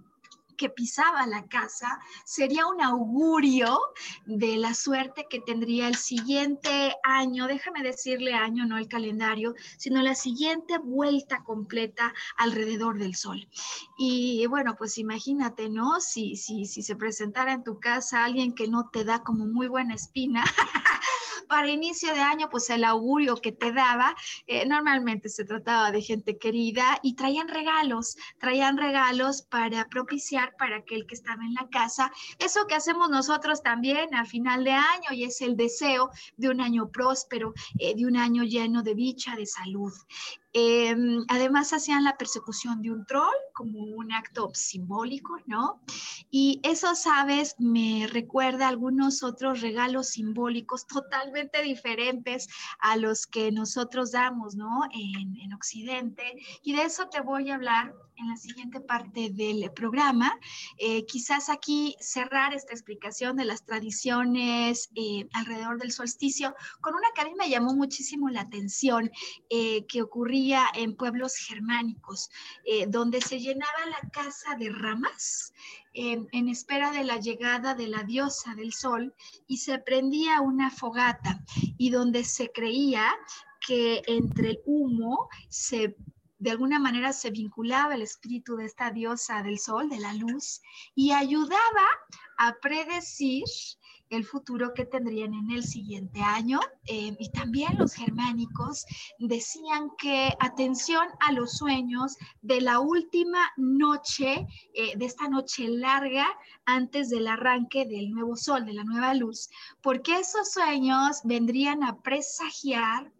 [0.57, 3.79] que pisaba la casa sería un augurio
[4.25, 10.01] de la suerte que tendría el siguiente año, déjame decirle año, no el calendario, sino
[10.01, 13.47] la siguiente vuelta completa alrededor del sol.
[13.97, 15.99] Y bueno, pues imagínate, ¿no?
[16.01, 19.67] Si, si, si se presentara en tu casa alguien que no te da como muy
[19.67, 20.43] buena espina,
[21.47, 24.15] para inicio de año, pues el augurio que te daba,
[24.45, 30.77] eh, normalmente se trataba de gente querida y traían regalos, traían regalos para propiciar para
[30.77, 32.11] aquel que estaba en la casa.
[32.39, 36.61] Eso que hacemos nosotros también a final de año y es el deseo de un
[36.61, 39.93] año próspero, eh, de un año lleno de dicha, de salud.
[40.59, 45.83] Em, además hacían la persecución de un troll como un acto simbólico, ¿no?
[46.31, 52.47] Y eso, sabes, me recuerda a algunos otros regalos simbólicos totalmente diferentes
[52.79, 54.81] a los que nosotros damos, ¿no?
[54.91, 56.23] En, en Occidente.
[56.63, 60.39] Y de eso te voy a hablar en la siguiente parte del programa.
[60.77, 67.07] Eh, quizás aquí cerrar esta explicación de las tradiciones eh, alrededor del solsticio con una
[67.15, 69.11] que a mí me llamó muchísimo la atención,
[69.49, 72.29] eh, que ocurría en pueblos germánicos,
[72.89, 75.53] donde se llenaba la casa de ramas
[75.93, 79.13] en espera de la llegada de la diosa del sol
[79.47, 81.43] y se prendía una fogata
[81.77, 83.05] y donde se creía
[83.65, 85.95] que entre el humo se
[86.39, 90.61] de alguna manera se vinculaba el espíritu de esta diosa del sol, de la luz,
[90.93, 91.87] y ayudaba
[92.37, 93.43] a predecir
[94.09, 96.59] el futuro que tendrían en el siguiente año.
[96.85, 98.85] Eh, y también los germánicos
[99.19, 106.27] decían que atención a los sueños de la última noche, eh, de esta noche larga
[106.65, 109.49] antes del arranque del nuevo sol, de la nueva luz,
[109.81, 113.11] porque esos sueños vendrían a presagiar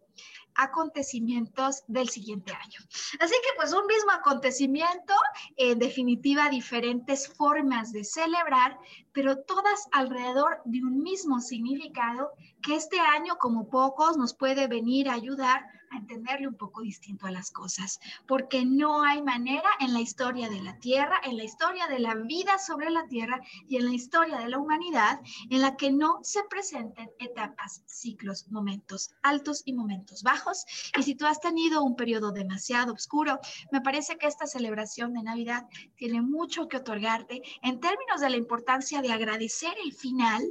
[0.58, 2.80] acontecimientos del siguiente año.
[3.20, 5.14] Así que pues un mismo acontecimiento,
[5.56, 8.78] en definitiva diferentes formas de celebrar,
[9.12, 15.08] pero todas alrededor de un mismo significado que este año como pocos nos puede venir
[15.08, 19.94] a ayudar a entenderle un poco distinto a las cosas, porque no hay manera en
[19.94, 23.76] la historia de la Tierra, en la historia de la vida sobre la Tierra y
[23.76, 29.10] en la historia de la humanidad en la que no se presenten etapas, ciclos, momentos
[29.22, 30.64] altos y momentos bajos.
[30.98, 33.38] Y si tú has tenido un periodo demasiado oscuro,
[33.72, 35.66] me parece que esta celebración de Navidad
[35.96, 40.44] tiene mucho que otorgarte en términos de la importancia de agradecer el final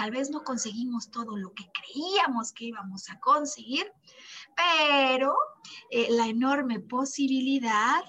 [0.00, 3.92] Tal vez no conseguimos todo lo que creíamos que íbamos a conseguir,
[4.56, 5.36] pero
[5.90, 8.02] eh, la enorme posibilidad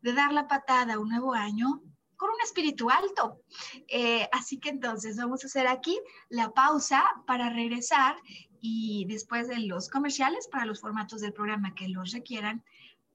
[0.00, 1.82] de dar la patada a un nuevo año
[2.14, 3.40] con un espíritu alto.
[3.88, 8.14] Eh, así que entonces vamos a hacer aquí la pausa para regresar
[8.60, 12.62] y después de los comerciales para los formatos del programa que los requieran,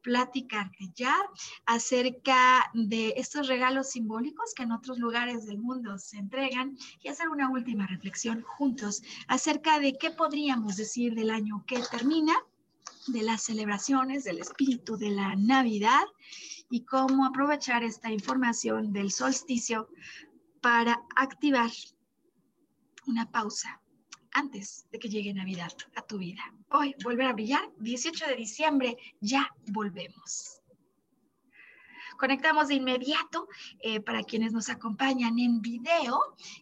[0.01, 1.15] platicarte ya
[1.65, 7.29] acerca de estos regalos simbólicos que en otros lugares del mundo se entregan y hacer
[7.29, 12.33] una última reflexión juntos acerca de qué podríamos decir del año que termina
[13.07, 16.05] de las celebraciones, del espíritu de la Navidad
[16.69, 19.89] y cómo aprovechar esta información del solsticio
[20.61, 21.71] para activar
[23.07, 23.81] una pausa
[24.39, 26.41] antes de que llegue Navidad a tu vida.
[26.71, 30.61] Hoy, volver a brillar, 18 de diciembre, ya volvemos.
[32.17, 33.47] Conectamos de inmediato
[33.81, 36.19] eh, para quienes nos acompañan en video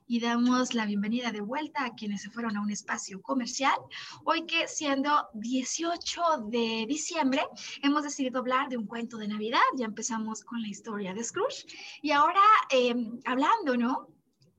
[0.08, 3.78] y damos la bienvenida de vuelta a quienes se fueron a un espacio comercial.
[4.24, 7.42] Hoy que siendo 18 de diciembre
[7.84, 9.68] hemos decidido hablar de un cuento de Navidad.
[9.78, 11.66] Ya empezamos con la historia de Scrooge
[12.02, 14.17] y ahora em, hablando, ¿no?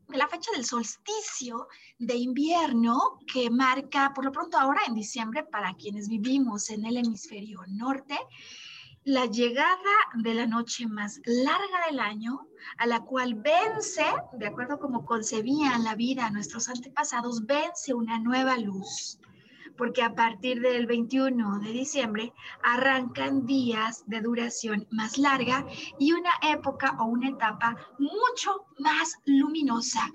[0.09, 5.75] La fecha del solsticio de invierno que marca, por lo pronto ahora en diciembre, para
[5.75, 8.19] quienes vivimos en el hemisferio norte,
[9.05, 9.79] la llegada
[10.15, 12.47] de la noche más larga del año,
[12.79, 18.57] a la cual vence, de acuerdo como concebían la vida nuestros antepasados, vence una nueva
[18.57, 19.19] luz
[19.79, 25.65] porque a partir del 21 de diciembre arrancan días de duración más larga
[25.99, 30.11] y una época o una etapa mucho más luminosa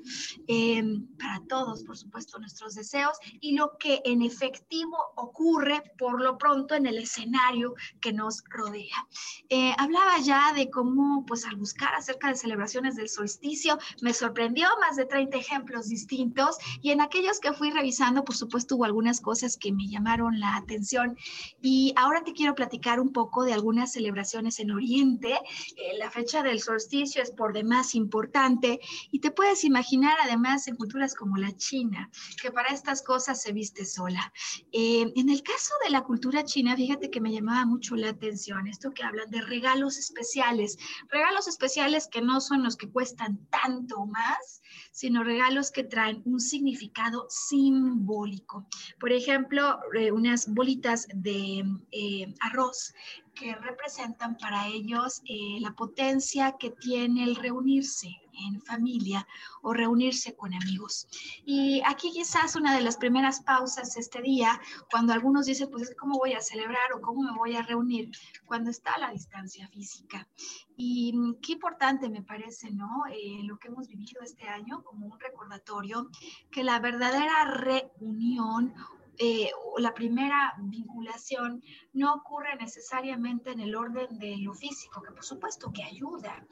[0.47, 6.37] em, para todos, por supuesto, nuestros deseos y lo que en efectivo ocurre por lo
[6.37, 9.07] pronto en el escenario que nos rodea.
[9.49, 14.67] Eh, hablaba ya de cómo, pues al buscar acerca de celebraciones del solsticio, me sorprendió
[14.81, 19.21] más de 30 ejemplos distintos y en aquellos que fui revisando, por supuesto, hubo algunas
[19.21, 21.17] cosas que me llamaron la atención.
[21.61, 25.33] Y ahora te quiero platicar un poco de algunas celebraciones en Oriente.
[25.33, 28.79] Eh, la fecha del solsticio es por demás importante
[29.11, 32.09] y te puedes imaginar además en culturas como la China,
[32.41, 34.33] que para estas cosas se viste sola.
[34.71, 38.67] Eh, en el caso de la cultura china, fíjate que me llamaba mucho la atención
[38.67, 40.77] esto que hablan de regalos especiales,
[41.09, 44.61] regalos especiales que no son los que cuestan tanto más,
[44.93, 48.67] sino regalos que traen un significado simbólico.
[48.99, 52.93] Por ejemplo, eh, unas bolitas de eh, arroz
[53.33, 59.27] que representan para ellos eh, la potencia que tiene el reunirse en familia
[59.61, 61.07] o reunirse con amigos.
[61.45, 64.59] Y aquí quizás una de las primeras pausas este día,
[64.91, 68.11] cuando algunos dicen, pues, ¿cómo voy a celebrar o cómo me voy a reunir?
[68.45, 70.27] Cuando está la distancia física.
[70.75, 73.03] Y mm, qué importante me parece, ¿no?
[73.11, 76.09] Eh, lo que hemos vivido este año como un recordatorio
[76.51, 78.73] que la verdadera reunión
[79.17, 85.23] eh, la primera vinculación no ocurre necesariamente en el orden de lo físico, que por
[85.23, 86.45] supuesto que ayuda.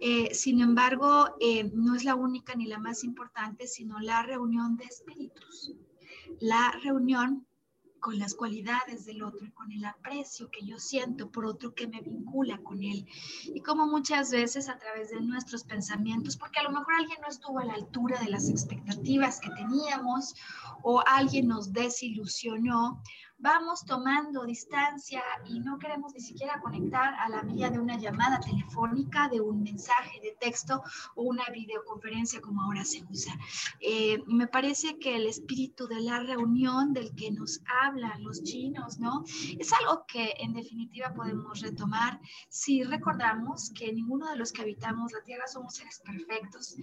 [0.00, 4.76] Eh, sin embargo, eh, no es la única ni la más importante, sino la reunión
[4.76, 5.72] de espíritus.
[6.40, 7.46] La reunión
[8.04, 12.02] con las cualidades del otro, con el aprecio que yo siento por otro que me
[12.02, 13.06] vincula con él.
[13.46, 17.28] Y como muchas veces a través de nuestros pensamientos, porque a lo mejor alguien no
[17.28, 20.34] estuvo a la altura de las expectativas que teníamos
[20.82, 23.00] o alguien nos desilusionó,
[23.44, 28.40] vamos tomando distancia y no queremos ni siquiera conectar a la vía de una llamada
[28.40, 30.82] telefónica, de un mensaje de texto
[31.14, 33.34] o una videoconferencia como ahora se usa.
[33.80, 38.98] Eh, me parece que el espíritu de la reunión del que nos hablan los chinos,
[38.98, 39.24] ¿no?
[39.58, 42.18] Es algo que en definitiva podemos retomar
[42.48, 46.76] si recordamos que ninguno de los que habitamos la Tierra somos seres perfectos,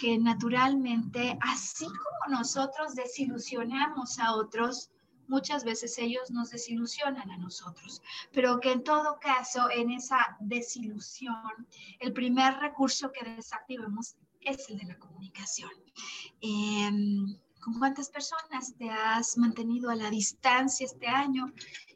[0.00, 4.90] que naturalmente, así como nosotros desilusionamos a otros,
[5.30, 8.02] muchas veces ellos nos desilusionan a nosotros,
[8.32, 11.66] pero que en todo caso, en esa desilusión,
[12.00, 15.70] el primer recurso que desactivemos es el de la comunicación.
[16.40, 21.52] Em, ¿Con cuántas personas te has mantenido a la distancia este año?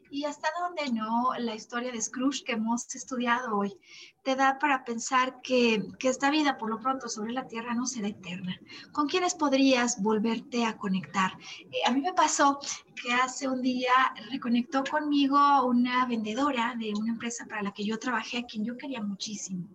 [0.09, 3.77] Y hasta dónde no la historia de Scrooge que hemos estudiado hoy
[4.23, 7.85] te da para pensar que, que, esta vida por lo pronto sobre la tierra no
[7.85, 8.59] será eterna.
[8.91, 11.37] ¿Con quiénes podrías volverte a conectar?
[11.71, 12.59] Eh, a mí me pasó
[12.95, 13.93] que hace un día
[14.31, 18.77] reconectó conmigo una vendedora de una empresa para la que yo trabajé, a quien yo
[18.77, 19.67] quería muchísimo.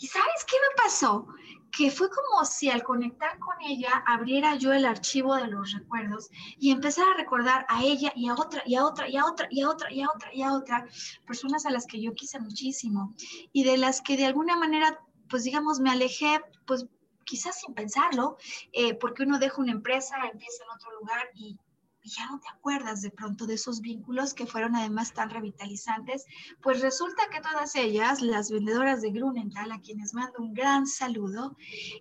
[0.00, 1.26] ¿Y sabes qué me pasó?
[1.70, 6.30] Que fue como si al conectar con ella abriera yo el archivo de los recuerdos
[6.58, 9.46] y empezara a recordar a ella y a otra y a otra y a otra
[9.50, 10.86] y a otra y a otra y a otra
[11.26, 13.14] personas a las que yo quise muchísimo
[13.52, 16.86] y de las que de alguna manera pues digamos me alejé pues
[17.24, 18.38] quizás sin pensarlo
[18.72, 21.58] eh, porque uno deja una empresa empieza en otro lugar y
[22.02, 26.26] ya no te acuerdas de pronto de esos vínculos que fueron además tan revitalizantes,
[26.62, 31.56] pues resulta que todas ellas, las vendedoras de Grunenthal, a quienes mando un gran saludo,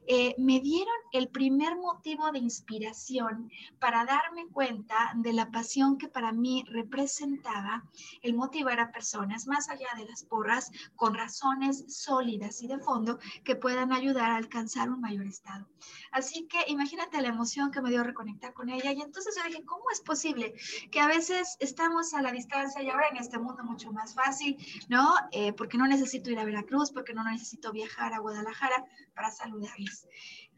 [0.08, 6.08] eh, me dieron el primer motivo de inspiración para darme cuenta de la pasión que
[6.08, 7.84] para mí representaba
[8.22, 13.20] el motivar a personas más allá de las porras con razones sólidas y de fondo
[13.44, 15.68] que puedan ayudar a alcanzar un mayor estado.
[16.12, 19.64] Así que imagínate la emoción que me dio reconectar con ella y entonces yo dije,
[19.66, 20.54] ¿cómo es posible
[20.92, 24.58] que a veces estamos a la distancia y ahora en este mundo mucho más fácil,
[24.90, 25.14] ¿no?
[25.32, 28.86] Eh, porque no necesito ir a Veracruz, porque no necesito viajar a Guadalajara
[29.16, 30.08] para saludarles.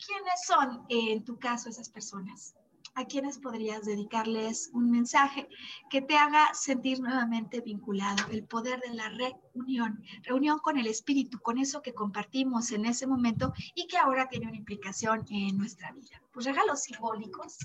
[0.06, 2.56] ¿Quiénes son, en tu caso, esas personas?
[2.96, 5.48] A quienes podrías dedicarles un mensaje
[5.90, 11.40] que te haga sentir nuevamente vinculado, el poder de la reunión, reunión con el espíritu,
[11.40, 15.92] con eso que compartimos en ese momento y que ahora tiene una implicación en nuestra
[15.92, 16.22] vida.
[16.32, 17.58] Pues regalos simbólicos.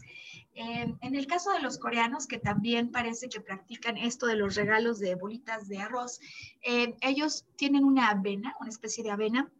[0.54, 4.54] Eh, en el caso de los coreanos, que también parece que practican esto de los
[4.54, 6.20] regalos de bolitas de arroz,
[6.62, 9.50] eh, ellos tienen una avena, una especie de avena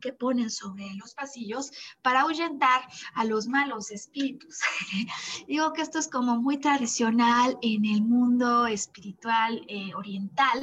[0.00, 1.72] que ponen sobre los pasillos
[2.02, 2.82] para ahuyentar
[3.14, 4.60] a los malos espíritus.
[5.48, 10.60] Digo que esto es como muy tradicional en el mundo espiritual eh, oriental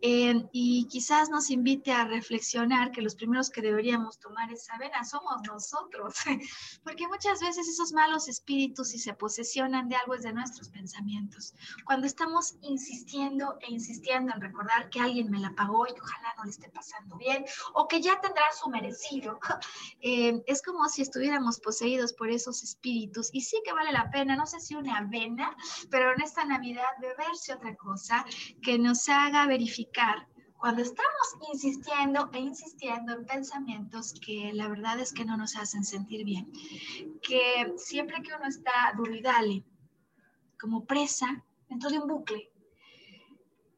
[0.00, 5.04] eh, y quizás nos invite a reflexionar que los primeros que deberíamos tomar esa vena
[5.04, 6.14] somos nosotros,
[6.84, 11.54] porque muchas veces esos malos espíritus si se posesionan de algo es de nuestros pensamientos.
[11.84, 16.34] Cuando estamos insistiendo e insistiendo en recordar que alguien me la pagó y que ojalá
[16.36, 17.44] no le esté pasando bien
[17.74, 18.20] o que ya
[18.70, 19.38] merecido.
[20.04, 24.34] Eh, es como si estuviéramos poseídos por esos espíritus y sí que vale la pena,
[24.34, 25.56] no sé si una avena,
[25.90, 28.24] pero en esta Navidad beberse otra cosa
[28.62, 30.26] que nos haga verificar
[30.62, 35.84] cuando estamos insistiendo e insistiendo en pensamientos que la verdad es que no nos hacen
[35.84, 36.52] sentir bien,
[37.20, 39.64] que siempre que uno está duridale,
[40.60, 42.52] como presa dentro de un bucle,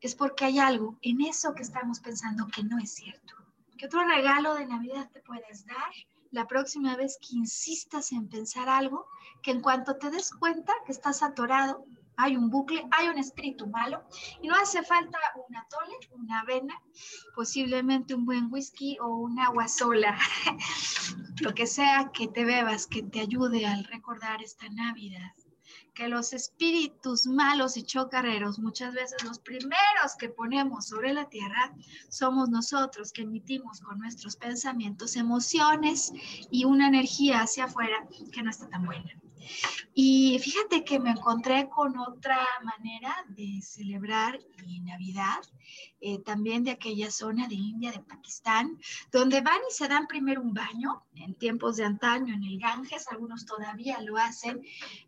[0.03, 3.34] es porque hay algo en eso que estamos pensando que no es cierto.
[3.77, 5.93] ¿Qué otro regalo de Navidad te puedes dar?
[6.31, 9.07] La próxima vez que insistas en pensar algo,
[9.43, 11.85] que en cuanto te des cuenta que estás atorado,
[12.17, 14.05] hay un bucle, hay un espíritu malo
[14.41, 15.19] y no hace falta
[15.49, 16.81] una tole, una avena,
[17.35, 20.17] posiblemente un buen whisky o un agua sola,
[21.41, 25.33] lo que sea que te bebas que te ayude al recordar esta Navidad
[25.95, 31.73] que los espíritus malos y chocarreros, muchas veces los primeros que ponemos sobre la tierra,
[32.09, 36.13] somos nosotros que emitimos con nuestros pensamientos emociones
[36.51, 39.11] y una energía hacia afuera que no está tan buena.
[39.95, 44.39] Y fíjate que me encontré con otra manera de celebrar
[44.85, 45.41] Navidad,
[46.01, 48.79] eh, también de aquella zona de India, de Pakistán,
[49.11, 53.09] donde van y se dan primero un baño, en tiempos de antaño, en el Ganges,
[53.09, 54.63] algunos todavía lo hacen,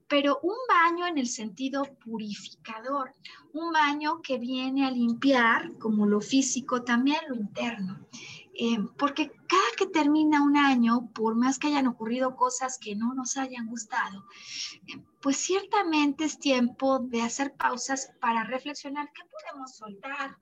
[0.08, 3.14] pero un baño en el sentido purificador,
[3.52, 8.06] un baño que viene a limpiar, como lo físico, también lo interno.
[8.58, 13.12] Eh, porque cada que termina un año, por más que hayan ocurrido cosas que no
[13.12, 14.24] nos hayan gustado,
[14.86, 20.38] eh, pues ciertamente es tiempo de hacer pausas para reflexionar qué podemos soltar.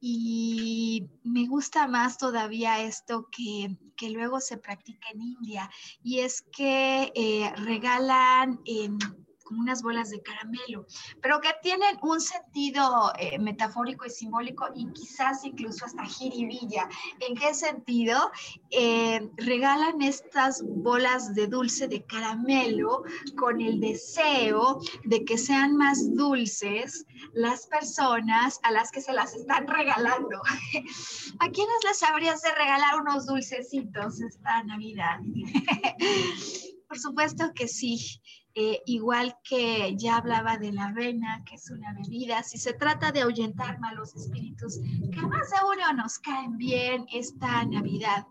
[0.00, 5.70] Y me gusta más todavía esto que, que luego se practica en India,
[6.02, 8.98] y es que eh, regalan en
[9.44, 10.86] como unas bolas de caramelo,
[11.22, 16.88] pero que tienen un sentido eh, metafórico y simbólico y quizás incluso hasta jiribilla.
[17.20, 18.30] ¿En qué sentido?
[18.70, 23.04] Eh, regalan estas bolas de dulce de caramelo
[23.36, 29.34] con el deseo de que sean más dulces las personas a las que se las
[29.34, 30.40] están regalando.
[31.40, 35.20] ¿A quiénes les habrías de regalar unos dulcecitos esta Navidad?
[36.88, 38.20] Por supuesto que sí.
[38.56, 43.10] Eh, igual que ya hablaba de la avena, que es una bebida, si se trata
[43.10, 44.78] de ahuyentar malos espíritus,
[45.12, 48.26] que más de uno nos caen bien esta Navidad.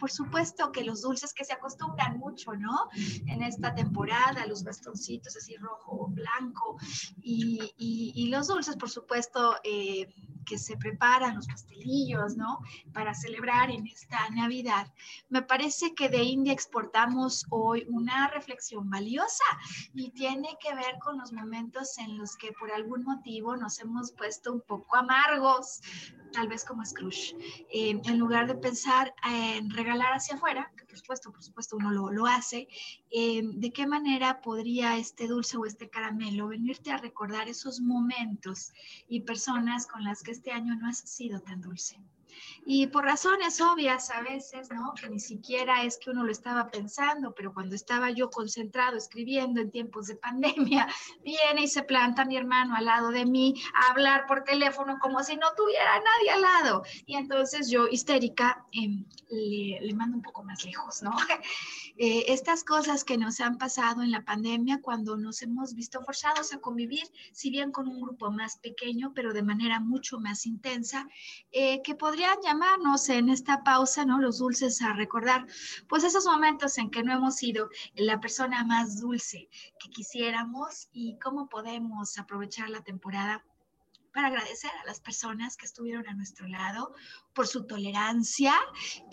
[0.00, 2.88] Por supuesto que los dulces que se acostumbran mucho, ¿no?
[3.26, 6.76] En esta temporada, los bastoncitos así rojo o blanco,
[7.22, 10.12] y, y, los dulces, por supuesto, eh,
[10.46, 12.60] que se preparan, los pastelillos, ¿no?
[12.94, 14.86] Para celebrar en esta Navidad.
[15.28, 19.44] Me parece que de India exportamos hoy una reflexión valiosa
[19.92, 24.12] y tiene que ver con los momentos en los que por algún motivo nos hemos
[24.12, 25.82] puesto un poco amargos,
[26.36, 27.34] tal vez como Scrooge,
[27.70, 32.12] en lugar de pensar en regalar hacia afuera, que por supuesto, por supuesto uno lo,
[32.12, 32.68] lo hace,
[33.10, 38.72] eh, ¿de qué manera podría este dulce o este caramelo venirte a recordar esos momentos
[39.08, 41.98] y personas con las que este año no has sido tan dulce?
[42.64, 44.92] Y por razones obvias a veces, ¿no?
[44.94, 49.60] Que ni siquiera es que uno lo estaba pensando, pero cuando estaba yo concentrado escribiendo
[49.60, 50.86] en tiempos de pandemia,
[51.24, 55.22] viene y se planta mi hermano al lado de mí a hablar por teléfono como
[55.22, 56.82] si no tuviera nadie al lado.
[57.06, 61.10] Y entonces yo, histérica, em, le, mando un poco más lejos, ¿no?
[61.98, 66.52] Eh, estas cosas que nos han pasado en la pandemia cuando nos hemos visto forzados
[66.52, 71.08] a convivir, si bien con un grupo más pequeño, pero de manera mucho más intensa,
[71.52, 74.20] eh, que podría llamarnos en esta pausa, ¿no?
[74.20, 75.46] Los dulces a recordar,
[75.88, 79.48] pues esos momentos en que no hemos sido la persona más dulce
[79.78, 83.44] que quisiéramos y cómo podemos aprovechar la temporada
[84.16, 86.94] para agradecer a las personas que estuvieron a nuestro lado
[87.34, 88.54] por su tolerancia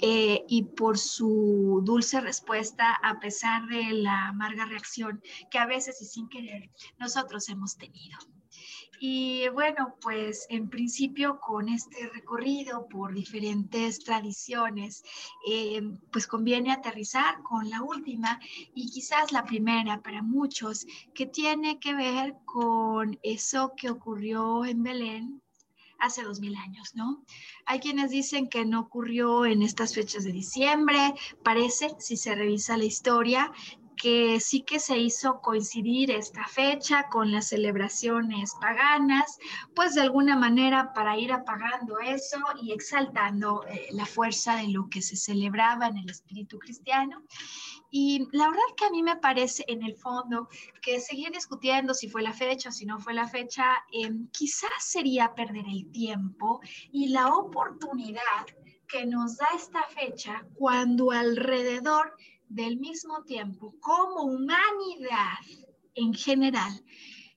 [0.01, 6.01] eh, y por su dulce respuesta a pesar de la amarga reacción que a veces
[6.01, 8.17] y sin querer nosotros hemos tenido.
[8.99, 15.03] Y bueno, pues en principio con este recorrido por diferentes tradiciones,
[15.49, 15.81] eh,
[16.11, 18.39] pues conviene aterrizar con la última
[18.73, 24.83] y quizás la primera para muchos, que tiene que ver con eso que ocurrió en
[24.83, 25.41] Belén
[25.99, 27.23] hace dos mil años, ¿no?
[27.65, 31.13] Hay quienes dicen que no ocurrió en estas fechas de diciembre,
[31.43, 33.51] parece, si se revisa la historia,
[34.03, 39.39] que sí que se hizo coincidir esta fecha con las celebraciones paganas,
[39.73, 44.89] pues de alguna manera para ir apagando eso y exaltando eh, la fuerza de lo
[44.89, 47.23] que se celebraba en el espíritu cristiano.
[47.91, 50.49] Y la verdad que a mí me parece en el fondo
[50.81, 54.71] que seguir discutiendo si fue la fecha o si no fue la fecha, em, quizás
[54.79, 56.59] sería perder el tiempo
[56.91, 58.47] y la oportunidad
[58.85, 62.17] que nos da esta fecha cuando alrededor
[62.53, 65.39] del mismo tiempo, como humanidad
[65.95, 66.83] en general,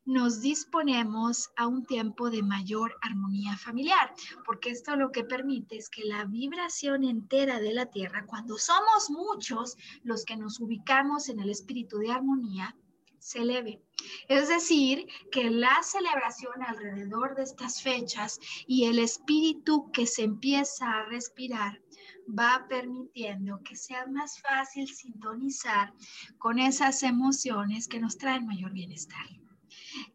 [0.05, 4.14] nos disponemos a un tiempo de mayor armonía familiar,
[4.45, 9.11] porque esto lo que permite es que la vibración entera de la Tierra, cuando somos
[9.11, 12.77] muchos los que nos ubicamos en el espíritu de armonía,
[13.19, 13.83] se eleve.
[14.28, 20.90] Es decir, que la celebración alrededor de estas fechas y el espíritu que se empieza
[20.90, 21.80] a respirar
[22.28, 25.94] va permitiendo que sea más fácil sintonizar
[26.38, 29.26] con esas emociones que nos traen mayor bienestar.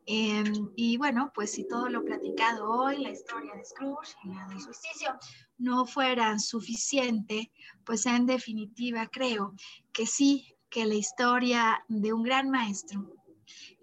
[0.05, 4.45] Em, y bueno, pues si todo lo platicado hoy, la historia de Scrooge y la
[4.47, 5.17] del solsticio,
[5.57, 7.51] no fueran suficiente,
[7.85, 9.53] pues en definitiva creo
[9.93, 13.20] que sí, que la historia de un gran maestro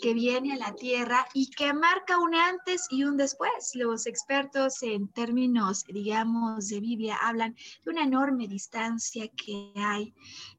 [0.01, 3.75] que viene a la Tierra y que marca un antes y un después.
[3.75, 10.15] Los expertos en términos, digamos, de Biblia hablan de una enorme distancia que hay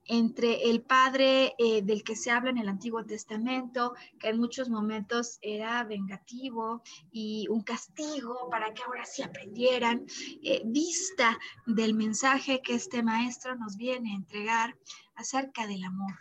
[0.06, 4.70] entre el Padre eh, del que se habla en el Antiguo Testamento, que en muchos
[4.70, 6.82] momentos era vengativo
[7.12, 10.06] y un castigo para que ahora sí aprendieran,
[10.44, 11.38] eh, vista
[11.68, 14.76] del mensaje que este maestro nos viene a entregar
[15.16, 16.18] acerca del amor.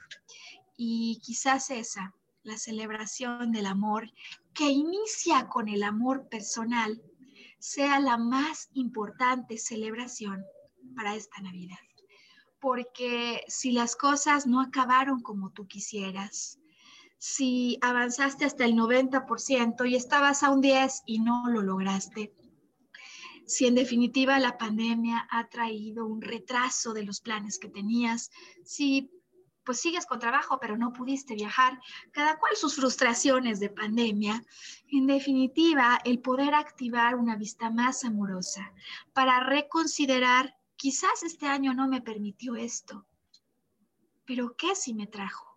[0.76, 2.14] Y quizás esa
[2.49, 4.11] la celebración del amor
[4.55, 7.01] que inicia con el amor personal
[7.59, 10.42] sea la más importante celebración
[10.96, 11.76] para esta Navidad.
[12.59, 16.59] Porque si las cosas no acabaron como tú quisieras,
[17.18, 22.32] si avanzaste hasta el 90% y estabas a un 10 y no lo lograste,
[23.46, 28.30] si en definitiva la pandemia ha traído un retraso de los planes que tenías,
[28.64, 29.11] si
[29.68, 31.78] pues sigues con trabajo, pero no pudiste viajar,
[32.10, 34.42] cada cual sus frustraciones de pandemia.
[34.90, 38.72] En definitiva, el poder activar una vista más amorosa
[39.12, 43.04] para reconsiderar, quizás este año no me permitió esto,
[44.24, 45.47] pero ¿qué si me trajo?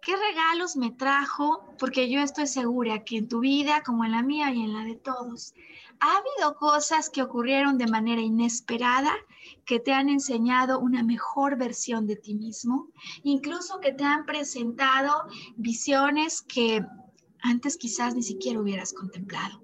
[0.00, 1.74] ¿Qué regalos me trajo?
[1.78, 4.84] Porque yo estoy segura que en tu vida, como en la mía y en la
[4.84, 5.54] de todos,
[6.00, 9.14] ha habido cosas que ocurrieron de manera inesperada
[9.64, 12.88] que te han enseñado una mejor versión de ti mismo,
[13.22, 15.24] incluso que te han presentado
[15.56, 16.84] visiones que
[17.42, 19.62] antes quizás ni siquiera hubieras contemplado.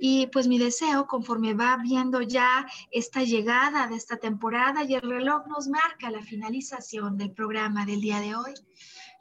[0.00, 5.02] Y pues mi deseo, conforme va viendo ya esta llegada de esta temporada y el
[5.02, 8.54] reloj nos marca la finalización del programa del día de hoy,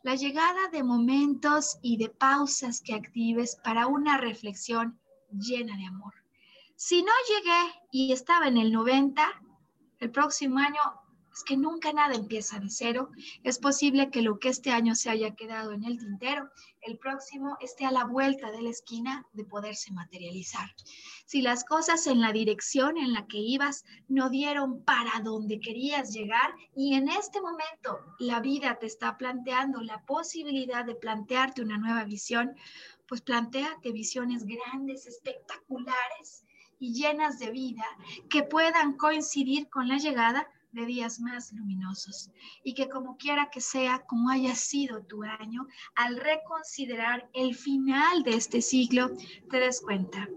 [0.04, 5.00] la llegada de momentos y de pausas que actives para una reflexión
[5.32, 6.14] llena de amor.
[6.76, 9.22] Si no llegué y estaba en el 90,
[10.00, 10.80] el próximo año
[11.40, 13.12] es que nunca nada empieza de cero.
[13.44, 16.50] Es posible que lo que este año se haya quedado en el tintero,
[16.82, 20.70] el próximo esté a la vuelta de la esquina de poderse materializar.
[21.26, 26.12] Si las cosas en la dirección en la que ibas no dieron para donde querías
[26.12, 31.78] llegar y en este momento la vida te está planteando la posibilidad de plantearte una
[31.78, 32.54] nueva visión,
[33.08, 36.44] pues planteate visiones grandes, espectaculares
[36.80, 37.86] y llenas de vida
[38.30, 42.32] que puedan coincidir con la llegada de días más luminosos
[42.63, 48.24] y que como quiera que sea, como haya sido tu año, al reconsiderar el final
[48.24, 49.11] de este siglo,
[49.49, 50.28] te des cuenta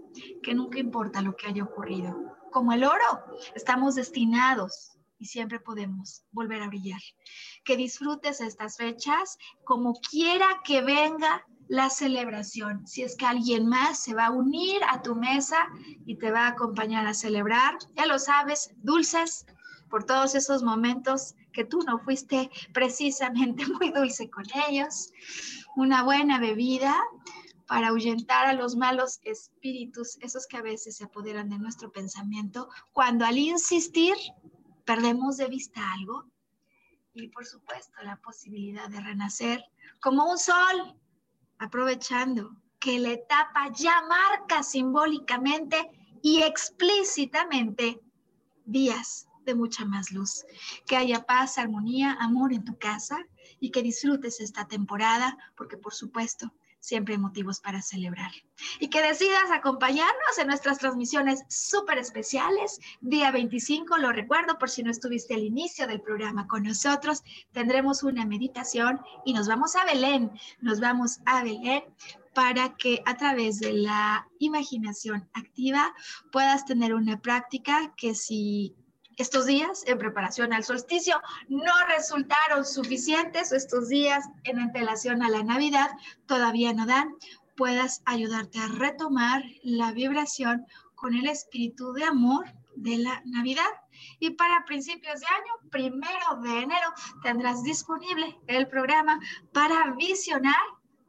[0.41, 2.37] que nunca importa lo que haya ocurrido.
[2.51, 3.25] Como el oro,
[3.55, 6.99] estamos destinados y siempre podemos volver a brillar.
[7.63, 12.85] Que disfrutes estas fechas como quiera que venga la celebración.
[12.85, 15.69] Si es que alguien más se va a unir a tu mesa
[16.05, 19.45] y te va a acompañar a celebrar, ya lo sabes, dulces
[19.93, 25.11] por todos esos momentos que tú no fuiste precisamente muy dulce con ellos.
[25.75, 26.99] Una buena bebida
[27.67, 32.69] para ahuyentar a los malos espíritus, esos que a veces se apoderan de nuestro pensamiento,
[32.91, 34.15] cuando al insistir
[34.83, 36.25] perdemos de vista algo.
[37.13, 39.63] Y por supuesto la posibilidad de renacer
[40.01, 40.97] como un sol,
[41.59, 45.87] aprovechando que la etapa ya marca simbólicamente
[46.23, 48.01] y explícitamente
[48.65, 50.45] días de mucha más luz.
[50.85, 53.17] Que haya paz, armonía, amor en tu casa
[53.59, 58.31] y que disfrutes esta temporada, porque por supuesto siempre hay motivos para celebrar.
[58.79, 62.79] Y que decidas acompañarnos en nuestras transmisiones súper especiales.
[62.99, 67.23] Día 25, lo recuerdo por si no estuviste al inicio del programa con nosotros,
[67.53, 70.31] tendremos una meditación y nos vamos a Belén.
[70.59, 71.83] Nos vamos a Belén
[72.33, 75.93] para que a través de la imaginación activa
[76.33, 78.75] puedas tener una práctica que si
[79.17, 85.43] estos días en preparación al solsticio no resultaron suficientes, estos días en antelación a la
[85.43, 85.89] Navidad
[86.25, 87.15] todavía no dan,
[87.55, 92.45] puedas ayudarte a retomar la vibración con el espíritu de amor
[92.75, 93.69] de la Navidad.
[94.19, 96.87] Y para principios de año, primero de enero,
[97.21, 99.19] tendrás disponible el programa
[99.51, 100.55] para visionar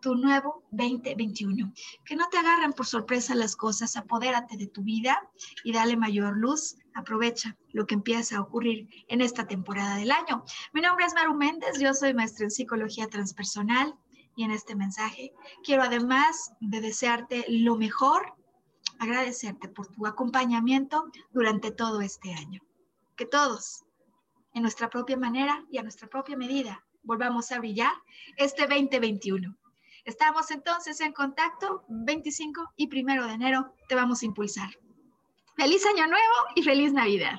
[0.01, 1.73] tu nuevo 2021.
[2.05, 5.19] Que no te agarren por sorpresa las cosas, apodérate de tu vida
[5.65, 6.77] y dale mayor luz.
[6.95, 10.45] Aprovecha lo que empieza a ocurrir en esta temporada del año.
[10.73, 13.95] Mi nombre es Maru Méndez, yo soy maestra en psicología transpersonal
[14.37, 15.33] y en este mensaje
[15.65, 18.35] quiero además de desearte lo mejor,
[19.01, 22.63] agradecerte por tu acompañamiento durante todo este año.
[23.17, 23.85] Que todos,
[24.55, 27.93] en nuestra propia manera y a nuestra propia medida, volvamos a brillar
[28.37, 29.57] este 2021.
[30.05, 33.75] Estamos entonces en contacto 25 y primero de enero.
[33.89, 34.71] Te vamos a impulsar.
[35.57, 37.39] Feliz año nuevo y feliz Navidad.